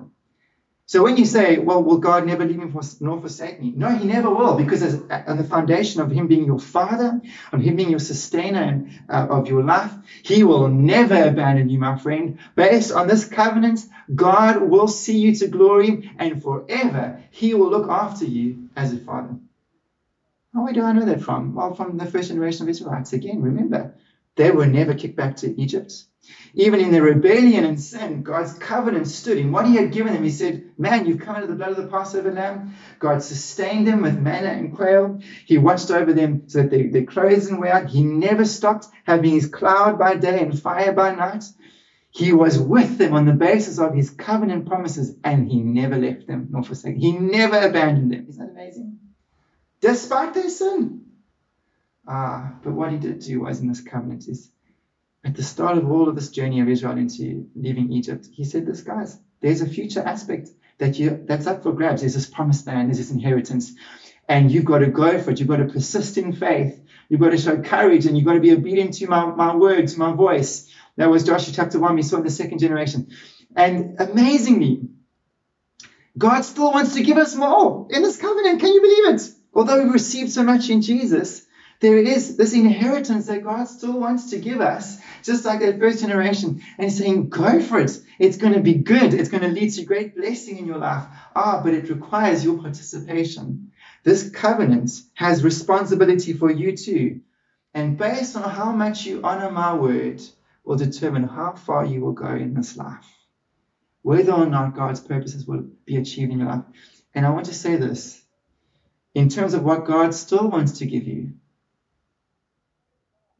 [0.85, 3.73] So when you say, well, will God never leave me nor forsake me?
[3.75, 4.81] No, he never will, because
[5.27, 7.21] on the foundation of him being your father,
[7.53, 9.93] of him being your sustainer and, uh, of your life,
[10.23, 12.39] he will never abandon you, my friend.
[12.55, 17.87] Based on this covenant, God will see you to glory and forever he will look
[17.89, 19.37] after you as a father.
[20.53, 21.53] Now, where do I know that from?
[21.53, 23.13] Well, from the first generation of Israelites.
[23.13, 23.93] Again, remember,
[24.35, 26.05] They were never kicked back to Egypt.
[26.53, 30.23] Even in their rebellion and sin, God's covenant stood in what He had given them.
[30.23, 32.71] He said, Man, you've come under the blood of the Passover lamb.
[32.99, 35.19] God sustained them with manna and quail.
[35.45, 37.89] He watched over them so that their, their clothes didn't wear out.
[37.89, 41.45] He never stopped having His cloud by day and fire by night.
[42.11, 46.27] He was with them on the basis of His covenant promises, and He never left
[46.27, 46.99] them nor forsaken.
[46.99, 48.25] He never abandoned them.
[48.27, 48.97] Isn't that amazing?
[49.81, 51.03] Despite their sin.
[52.07, 54.49] Ah, but what He did do was in this covenant is
[55.23, 58.65] at the start of all of this journey of Israel into leaving Egypt, he said
[58.65, 62.01] this, guys, there's a future aspect that you that's up for grabs.
[62.01, 63.73] There's this promised land, there's this inheritance,
[64.29, 65.39] and you've got to go for it.
[65.39, 66.81] You've got to persist in faith.
[67.09, 69.97] You've got to show courage, and you've got to be obedient to my, my words,
[69.97, 70.69] my voice.
[70.95, 71.95] That was Joshua chapter one.
[71.95, 73.09] We saw in the second generation,
[73.55, 74.89] and amazingly,
[76.17, 78.59] God still wants to give us more in this covenant.
[78.59, 79.29] Can you believe it?
[79.53, 81.45] Although we've received so much in Jesus,
[81.79, 86.01] there is this inheritance that God still wants to give us, just like that first
[86.01, 86.61] generation.
[86.77, 87.99] And He's saying, go for it.
[88.19, 89.13] It's going to be good.
[89.13, 91.05] It's going to lead to great blessing in your life.
[91.35, 93.71] Ah, but it requires your participation.
[94.03, 97.21] This covenant has responsibility for you too.
[97.73, 100.21] And based on how much you honor my word,
[100.69, 103.07] will determine how far you will go in this life,
[104.03, 106.63] whether or not God's purposes will be achieved in your life.
[107.15, 108.21] And I want to say this
[109.15, 111.31] in terms of what God still wants to give you.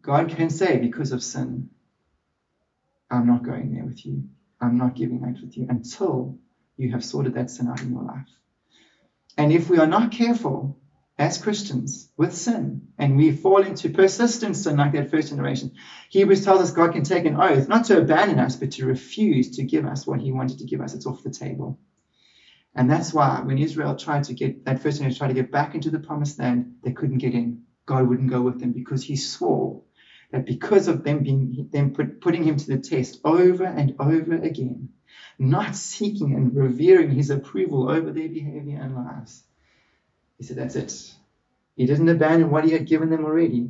[0.10, 1.70] God can say, because of sin,
[3.12, 4.24] I'm not going there with you.
[4.60, 6.40] I'm not giving that with you until
[6.78, 8.28] you have sorted that sin out in your life.
[9.38, 10.80] And if we are not careful
[11.20, 15.74] as Christians with sin and we fall into persistent sin like that first generation,
[16.10, 19.58] Hebrews tells us God can take an oath not to abandon us, but to refuse
[19.58, 20.96] to give us what He wanted to give us.
[20.96, 21.78] It's off the table.
[22.74, 25.76] And that's why when Israel tried to get that first generation tried to get back
[25.76, 27.62] into the promised land, they couldn't get in.
[27.86, 29.84] God wouldn't go with them because He swore
[30.32, 34.34] that because of them being them put, putting him to the test over and over
[34.36, 34.90] again,
[35.40, 39.44] not seeking and revering his approval over their behavior and lives,
[40.38, 41.16] he said, That's it.
[41.76, 43.70] He didn't abandon what he had given them already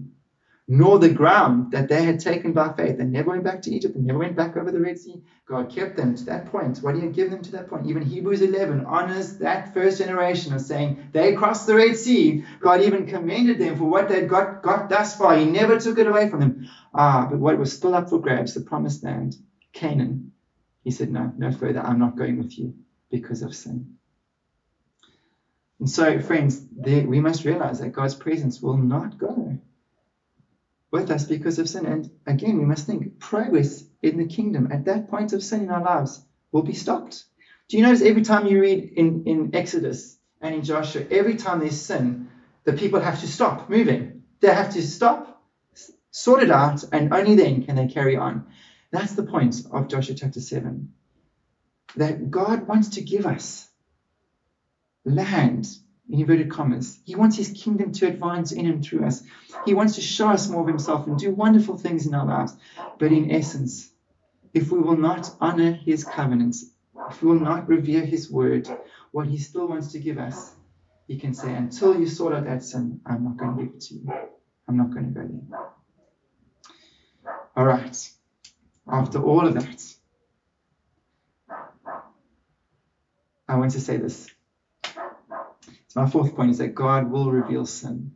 [0.72, 2.99] nor the ground that they had taken by faith.
[2.99, 3.95] They never went back to Egypt.
[3.95, 5.20] They never went back over the Red Sea.
[5.47, 6.78] God kept them to that point.
[6.78, 7.88] What did He give them to that point.
[7.88, 12.43] Even Hebrews 11 honors that first generation of saying they crossed the Red Sea.
[12.59, 15.36] God even commended them for what they'd got, got thus far.
[15.36, 16.67] He never took it away from them.
[16.93, 19.38] Ah, but what was still up for grabs, the promised land,
[19.74, 20.30] Canaan.
[20.84, 21.80] He said, No, no further.
[21.80, 22.76] I'm not going with you
[23.09, 23.95] because of sin.
[25.80, 29.57] And so, friends, there, we must realize that God's presence will not go
[30.91, 31.85] with us because of sin.
[31.85, 35.69] And again, we must think progress in the kingdom at that point of sin in
[35.69, 37.25] our lives will be stopped.
[37.67, 41.59] Do you notice every time you read in, in Exodus and in Joshua, every time
[41.59, 42.27] there's sin,
[42.63, 44.23] the people have to stop moving.
[44.39, 45.43] They have to stop,
[46.11, 48.45] sort it out, and only then can they carry on.
[48.91, 50.89] That's the point of Joshua chapter 7.
[51.95, 53.67] That God wants to give us
[55.05, 55.67] land
[56.10, 56.99] in inverted commas.
[57.05, 59.24] He wants his kingdom to advance in and through us.
[59.66, 62.55] He wants to show us more of himself and do wonderful things in our lives.
[62.97, 63.91] But in essence,
[64.53, 66.72] if we will not honor his covenants,
[67.10, 68.68] if we will not revere his word,
[69.12, 70.55] what he still wants to give us,
[71.07, 73.82] he can say, until you sort out that sin, I'm not going to give it
[73.82, 74.14] to you.
[74.68, 75.60] I'm not going to go there.
[77.55, 78.12] All right.
[78.88, 79.84] After all of that,
[83.47, 84.30] I want to say this.
[85.89, 88.11] So my fourth point is that God will reveal sin.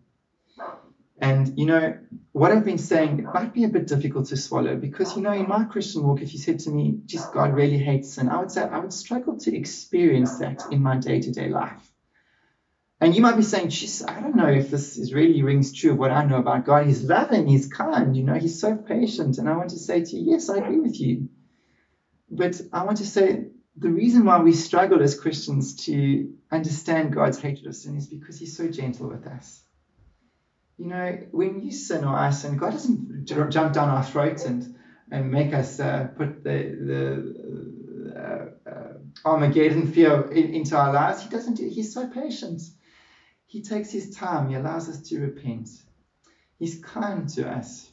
[1.20, 1.98] And you know,
[2.32, 5.32] what I've been saying it might be a bit difficult to swallow because you know,
[5.32, 8.40] in my Christian walk, if you said to me, just God really hates sin, I
[8.40, 11.92] would say I would struggle to experience that in my day-to-day life.
[13.02, 13.72] And you might be saying,
[14.08, 16.86] I don't know if this is really rings true of what I know about God.
[16.86, 19.40] He's loving, he's kind, you know, he's so patient.
[19.40, 21.28] And I want to say to you, yes, I agree with you.
[22.30, 27.40] But I want to say the reason why we struggle as Christians to understand God's
[27.40, 29.64] hatred of sin is because He's so gentle with us.
[30.78, 34.76] You know, when you sin or I sin, God doesn't jump down our throats and,
[35.12, 36.76] and make us uh, put the,
[38.14, 38.94] the uh, uh,
[39.26, 41.24] Armageddon fear in, into our lives.
[41.24, 42.62] He doesn't do He's so patient.
[43.46, 45.70] He takes His time, He allows us to repent.
[46.58, 47.93] He's kind to us.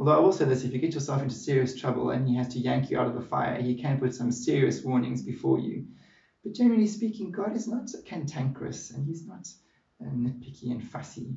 [0.00, 2.48] Although I will say this, if you get yourself into serious trouble and he has
[2.48, 5.84] to yank you out of the fire, he can put some serious warnings before you.
[6.42, 9.46] But generally speaking, God is not cantankerous and he's not
[10.00, 11.36] uh, nitpicky and fussy.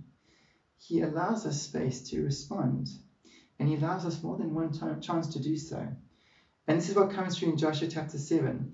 [0.78, 2.88] He allows us space to respond,
[3.60, 5.86] and he allows us more than one time, chance to do so.
[6.66, 8.66] And this is what comes through in Joshua chapter 7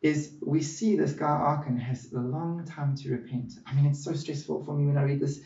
[0.00, 3.54] is we see this guy Achan has a long time to repent.
[3.66, 5.38] I mean, it's so stressful for me when I read this.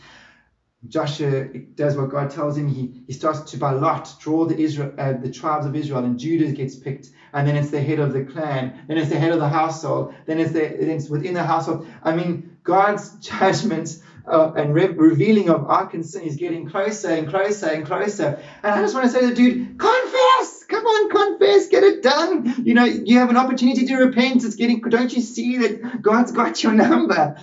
[0.89, 2.67] Joshua does what God tells him.
[2.69, 6.19] He, he starts to, by lot, draw the, Israel, uh, the tribes of Israel, and
[6.19, 7.11] Judah gets picked.
[7.33, 8.85] And then it's the head of the clan.
[8.89, 10.15] Then it's the head of the household.
[10.27, 11.87] Then it's, the, then it's within the household.
[12.03, 17.29] I mean, God's judgment uh, and re- revealing of our sin is getting closer and
[17.29, 18.41] closer and closer.
[18.63, 20.65] And I just want to say to the dude, confess!
[20.65, 22.55] Come on, confess, get it done.
[22.65, 24.45] You know, you have an opportunity to repent.
[24.45, 27.35] It's getting, don't you see that God's got your number?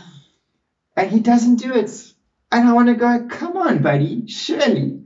[0.96, 2.14] And he doesn't do it.
[2.52, 5.06] And I want to go, come on, buddy, surely.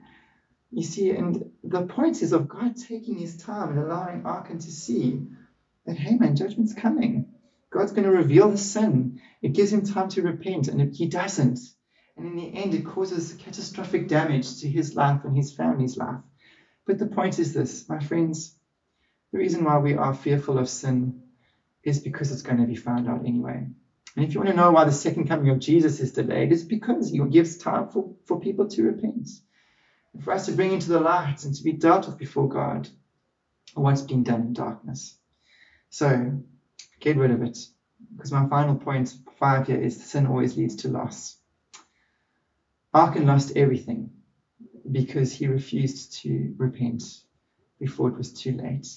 [0.71, 4.71] You see, and the point is of God taking his time and allowing Achan to
[4.71, 5.27] see
[5.85, 7.33] that, hey man, judgment's coming.
[7.71, 9.19] God's going to reveal the sin.
[9.41, 11.59] It gives him time to repent, and he doesn't.
[12.17, 16.19] And in the end, it causes catastrophic damage to his life and his family's life.
[16.85, 18.55] But the point is this, my friends
[19.31, 21.21] the reason why we are fearful of sin
[21.83, 23.65] is because it's going to be found out anyway.
[24.16, 26.64] And if you want to know why the second coming of Jesus is delayed, it's
[26.64, 29.30] because he gives time for, for people to repent.
[30.14, 32.89] And for us to bring into the light and to be dealt with before God
[33.74, 35.18] what's been done in darkness.
[35.89, 36.39] So
[36.99, 37.57] get rid of it.
[38.14, 41.38] Because my final point, five here, is sin always leads to loss.
[42.93, 44.09] Achan lost everything
[44.91, 47.03] because he refused to repent
[47.80, 48.88] before it was too late.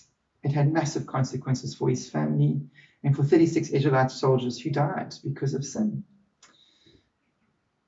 [0.42, 2.60] It had massive consequences for his family
[3.04, 6.02] and for 36 Israelite soldiers who died because of sin.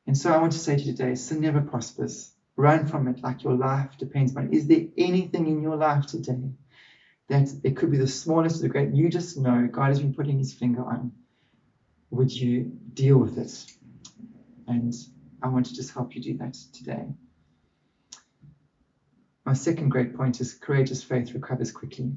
[0.07, 2.35] And so I want to say to you today sin never prospers.
[2.57, 4.55] Run from it like your life depends on it.
[4.55, 6.51] Is there anything in your life today
[7.29, 10.15] that it could be the smallest or the great, you just know God has been
[10.15, 11.13] putting his finger on?
[12.11, 13.67] Would you deal with it?
[14.69, 14.95] And
[15.43, 17.07] I want to just help you do that today.
[19.45, 22.13] My second great point is courageous faith recovers quickly.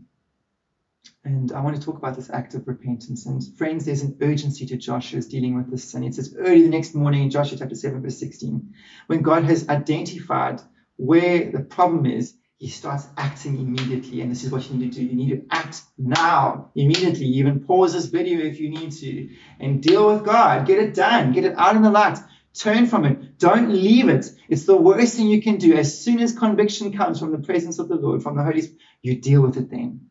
[1.23, 3.25] And I want to talk about this act of repentance.
[3.25, 6.03] And friends, there's an urgency to Joshua's dealing with this sin.
[6.03, 8.73] It says early the next morning in Joshua chapter 7, verse 16,
[9.07, 10.61] when God has identified
[10.95, 14.21] where the problem is, he starts acting immediately.
[14.21, 15.05] And this is what you need to do.
[15.05, 17.25] You need to act now, immediately.
[17.25, 19.29] Even pause this video if you need to
[19.59, 20.67] and deal with God.
[20.67, 21.31] Get it done.
[21.31, 22.17] Get it out in the light.
[22.53, 23.37] Turn from it.
[23.37, 24.25] Don't leave it.
[24.49, 25.75] It's the worst thing you can do.
[25.75, 28.81] As soon as conviction comes from the presence of the Lord, from the Holy Spirit,
[29.01, 30.08] you deal with it then.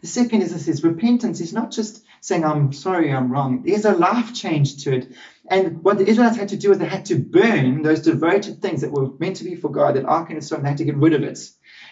[0.00, 3.62] The second is this is repentance is not just saying, I'm sorry, I'm wrong.
[3.62, 5.12] There's a life change to it.
[5.50, 8.80] And what the Israelites had to do is they had to burn those devoted things
[8.80, 10.84] that were meant to be for God, that Achan and so on, they had to
[10.84, 11.38] get rid of it.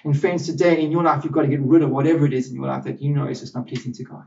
[0.04, 2.50] And friends, today in your life, you've got to get rid of whatever it is
[2.50, 4.24] in your life that you know is just not pleasing to God.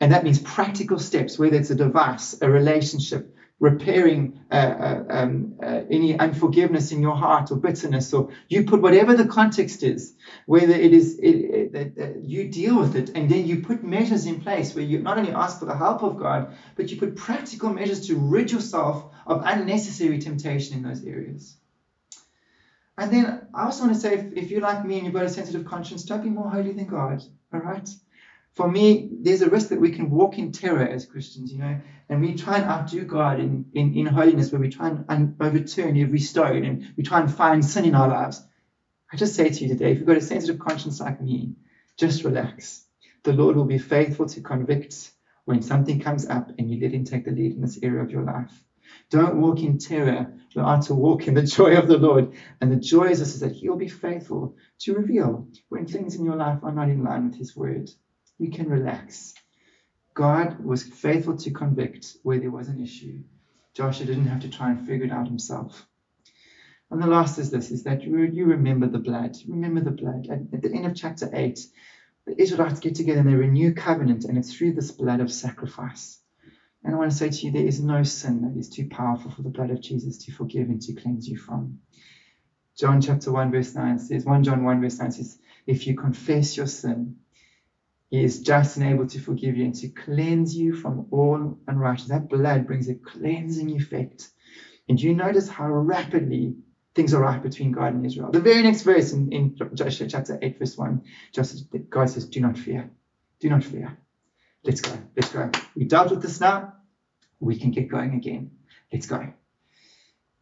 [0.00, 5.54] And that means practical steps, whether it's a device, a relationship, repairing uh, uh, um,
[5.62, 10.14] uh, any unforgiveness in your heart or bitterness, or you put whatever the context is,
[10.46, 14.40] whether it is it, it, you deal with it, and then you put measures in
[14.40, 17.70] place where you not only ask for the help of God, but you put practical
[17.70, 21.58] measures to rid yourself of unnecessary temptation in those areas.
[22.96, 25.24] And then I also want to say, if, if you're like me and you've got
[25.24, 27.22] a sensitive conscience, don't be more holy than God.
[27.52, 27.88] All right
[28.54, 31.80] for me, there's a risk that we can walk in terror as Christians, you know,
[32.08, 35.96] and we try and outdo God in, in, in holiness, where we try and overturn
[35.96, 38.44] every stone and we try and find sin in our lives.
[39.12, 41.54] I just say to you today, if you've got a sensitive conscience like me,
[41.96, 42.86] just relax.
[43.22, 45.12] The Lord will be faithful to convict
[45.44, 48.10] when something comes up and you let Him take the lead in this area of
[48.10, 48.64] your life.
[49.10, 52.32] Don't walk in terror, but are to walk in the joy of the Lord.
[52.60, 56.24] And the joy is this is that He'll be faithful to reveal when things in
[56.24, 57.90] your life are not in line with His word
[58.40, 59.34] you can relax.
[60.14, 63.22] God was faithful to convict where there was an issue.
[63.74, 65.86] Joshua didn't have to try and figure it out himself.
[66.90, 69.36] And the last is this, is that you, remember the blood.
[69.46, 70.26] Remember the blood.
[70.28, 71.60] At, at the end of chapter 8,
[72.26, 76.18] the Israelites get together and they renew covenant, and it's through this blood of sacrifice.
[76.82, 79.30] And I want to say to you, there is no sin that is too powerful
[79.30, 81.78] for the blood of Jesus to forgive and to cleanse you from.
[82.76, 86.56] John chapter 1, verse 9 says, 1 John 1, verse 9 says, If you confess
[86.56, 87.19] your sin,
[88.10, 92.18] he is just and able to forgive you and to cleanse you from all unrighteousness.
[92.18, 94.30] That blood brings a cleansing effect.
[94.88, 96.56] And you notice how rapidly
[96.96, 98.32] things are right between God and Israel.
[98.32, 102.40] The very next verse in, in Joshua chapter 8, verse 1, just, God says, Do
[102.40, 102.90] not fear.
[103.38, 103.96] Do not fear.
[104.64, 104.98] Let's go.
[105.14, 105.48] Let's go.
[105.76, 106.74] We dealt with this now.
[107.38, 108.50] We can get going again.
[108.92, 109.18] Let's go.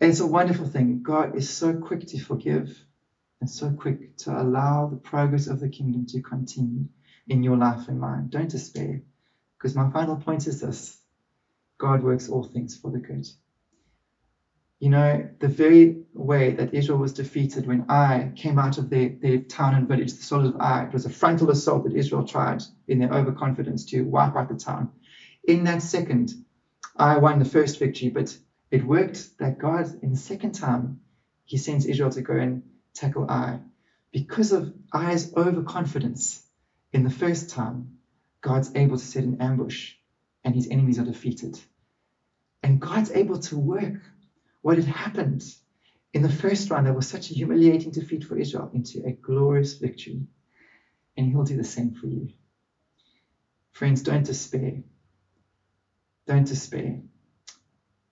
[0.00, 1.02] And it's a wonderful thing.
[1.02, 2.82] God is so quick to forgive
[3.40, 6.86] and so quick to allow the progress of the kingdom to continue
[7.29, 8.29] in your life and mine.
[8.31, 9.01] Don't despair.
[9.59, 11.01] Because my final point is this
[11.79, 13.26] God works all things for the good.
[14.81, 19.11] You know, the very way that Israel was defeated when Ai came out of their,
[19.22, 22.22] their town and village, the sword of Ai, it was a frontal assault that Israel
[22.22, 24.89] tried in their overconfidence to wipe out the town.
[25.49, 26.35] In that second,
[26.99, 28.37] Ai won the first victory, but
[28.70, 30.99] It worked that God, in the second time,
[31.47, 32.62] he sends Israel to go and
[32.95, 33.61] tackle Ai.
[34.12, 36.47] Because of Ai's overconfidence
[36.93, 37.99] in the first time,
[38.41, 39.95] God's able to set an ambush
[40.45, 41.61] and his enemies are defeated.
[42.62, 44.01] And God's able to work
[44.62, 45.45] what had happened
[46.14, 49.78] in the first round that was such a humiliating defeat for Israel into a glorious
[49.78, 50.26] victory.
[51.16, 52.28] And he'll do the same for you.
[53.72, 54.82] Friends, don't despair.
[56.26, 57.01] Don't despair.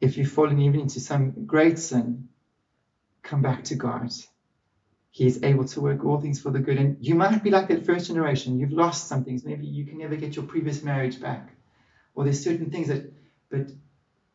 [0.01, 2.29] If you've fallen even into some great sin,
[3.23, 4.13] come back to God.
[5.17, 6.77] He is able to work all things for the good.
[6.77, 8.59] And you might be like that first generation.
[8.59, 9.47] You've lost some things.
[9.47, 11.57] Maybe you can never get your previous marriage back.
[12.15, 13.11] Or there's certain things that,
[13.51, 13.73] but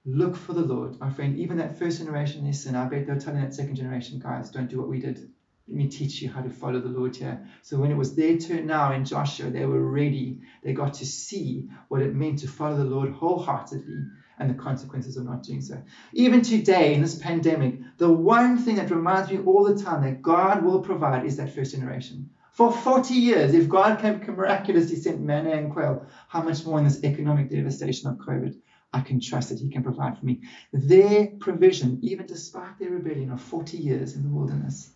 [0.05, 1.37] look for the Lord, my friend.
[1.37, 2.75] Even that first generation is sin.
[2.75, 5.19] I bet they're telling that second generation, guys, don't do what we did.
[5.67, 7.47] Let me teach you how to follow the Lord here.
[7.61, 10.39] So when it was their turn now in Joshua, they were ready.
[10.63, 14.05] They got to see what it meant to follow the Lord wholeheartedly
[14.41, 15.79] and the consequences of not doing so.
[16.13, 20.21] Even today in this pandemic, the one thing that reminds me all the time that
[20.21, 22.31] God will provide is that first generation.
[22.51, 26.85] For 40 years, if God can miraculously send manna and quail, how much more in
[26.85, 28.59] this economic devastation of COVID?
[28.91, 30.41] I can trust that He can provide for me.
[30.73, 34.91] Their provision, even despite their rebellion of 40 years in the wilderness,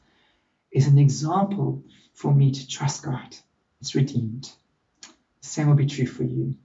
[0.72, 1.84] is an example
[2.14, 3.38] for me to trust God.
[3.80, 4.52] It's redeemed.
[5.02, 6.56] The same will be true for you.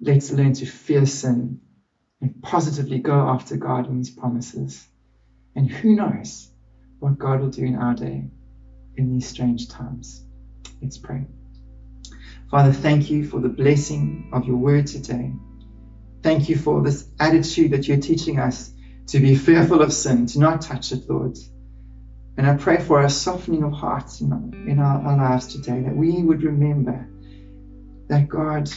[0.00, 1.60] Let's learn to fear sin
[2.20, 4.86] and positively go after God and His promises.
[5.54, 6.50] And who knows
[7.00, 8.30] what God will do in our day
[8.96, 10.24] in these strange times.
[10.80, 11.26] Let's pray.
[12.50, 15.32] Father, thank you for the blessing of your word today.
[16.22, 18.72] Thank you for this attitude that you're teaching us
[19.08, 21.38] to be fearful of sin, to not touch it, Lord.
[22.36, 24.32] And I pray for a softening of hearts in,
[24.66, 27.08] in our, our lives today, that we would remember
[28.08, 28.70] that God,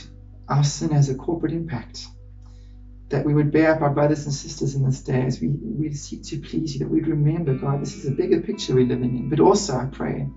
[0.50, 2.08] our sin has a corporate impact.
[3.10, 5.94] That we would bear up our brothers and sisters in this day as we, we
[5.94, 9.18] seek to please you, that we'd remember, God, this is a bigger picture we're living
[9.18, 9.30] in.
[9.30, 10.28] But also, I pray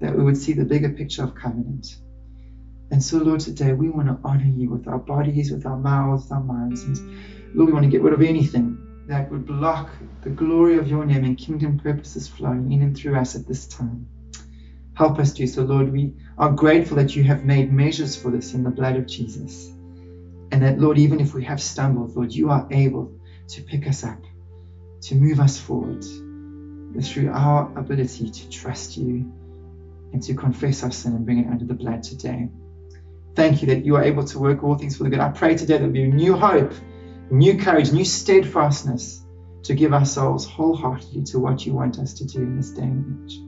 [0.00, 1.96] that we would see the bigger picture of covenant.
[2.90, 6.24] And so, Lord, today we want to honor you with our bodies, with our mouths,
[6.24, 6.82] with our minds.
[6.84, 6.96] And
[7.54, 9.90] Lord, we want to get rid of anything that would block
[10.22, 13.66] the glory of your name and kingdom purposes flowing in and through us at this
[13.66, 14.06] time.
[14.98, 15.92] Help us do so, Lord.
[15.92, 19.68] We are grateful that you have made measures for this in the blood of Jesus.
[20.50, 24.02] And that, Lord, even if we have stumbled, Lord, you are able to pick us
[24.02, 24.20] up,
[25.02, 26.04] to move us forward
[27.00, 29.32] through our ability to trust you
[30.12, 32.48] and to confess our sin and bring it under the blood today.
[33.36, 35.20] Thank you that you are able to work all things for the good.
[35.20, 36.72] I pray today there will be new hope,
[37.30, 39.24] new courage, new steadfastness
[39.62, 42.82] to give our souls wholeheartedly to what you want us to do in this day
[42.82, 43.47] and age.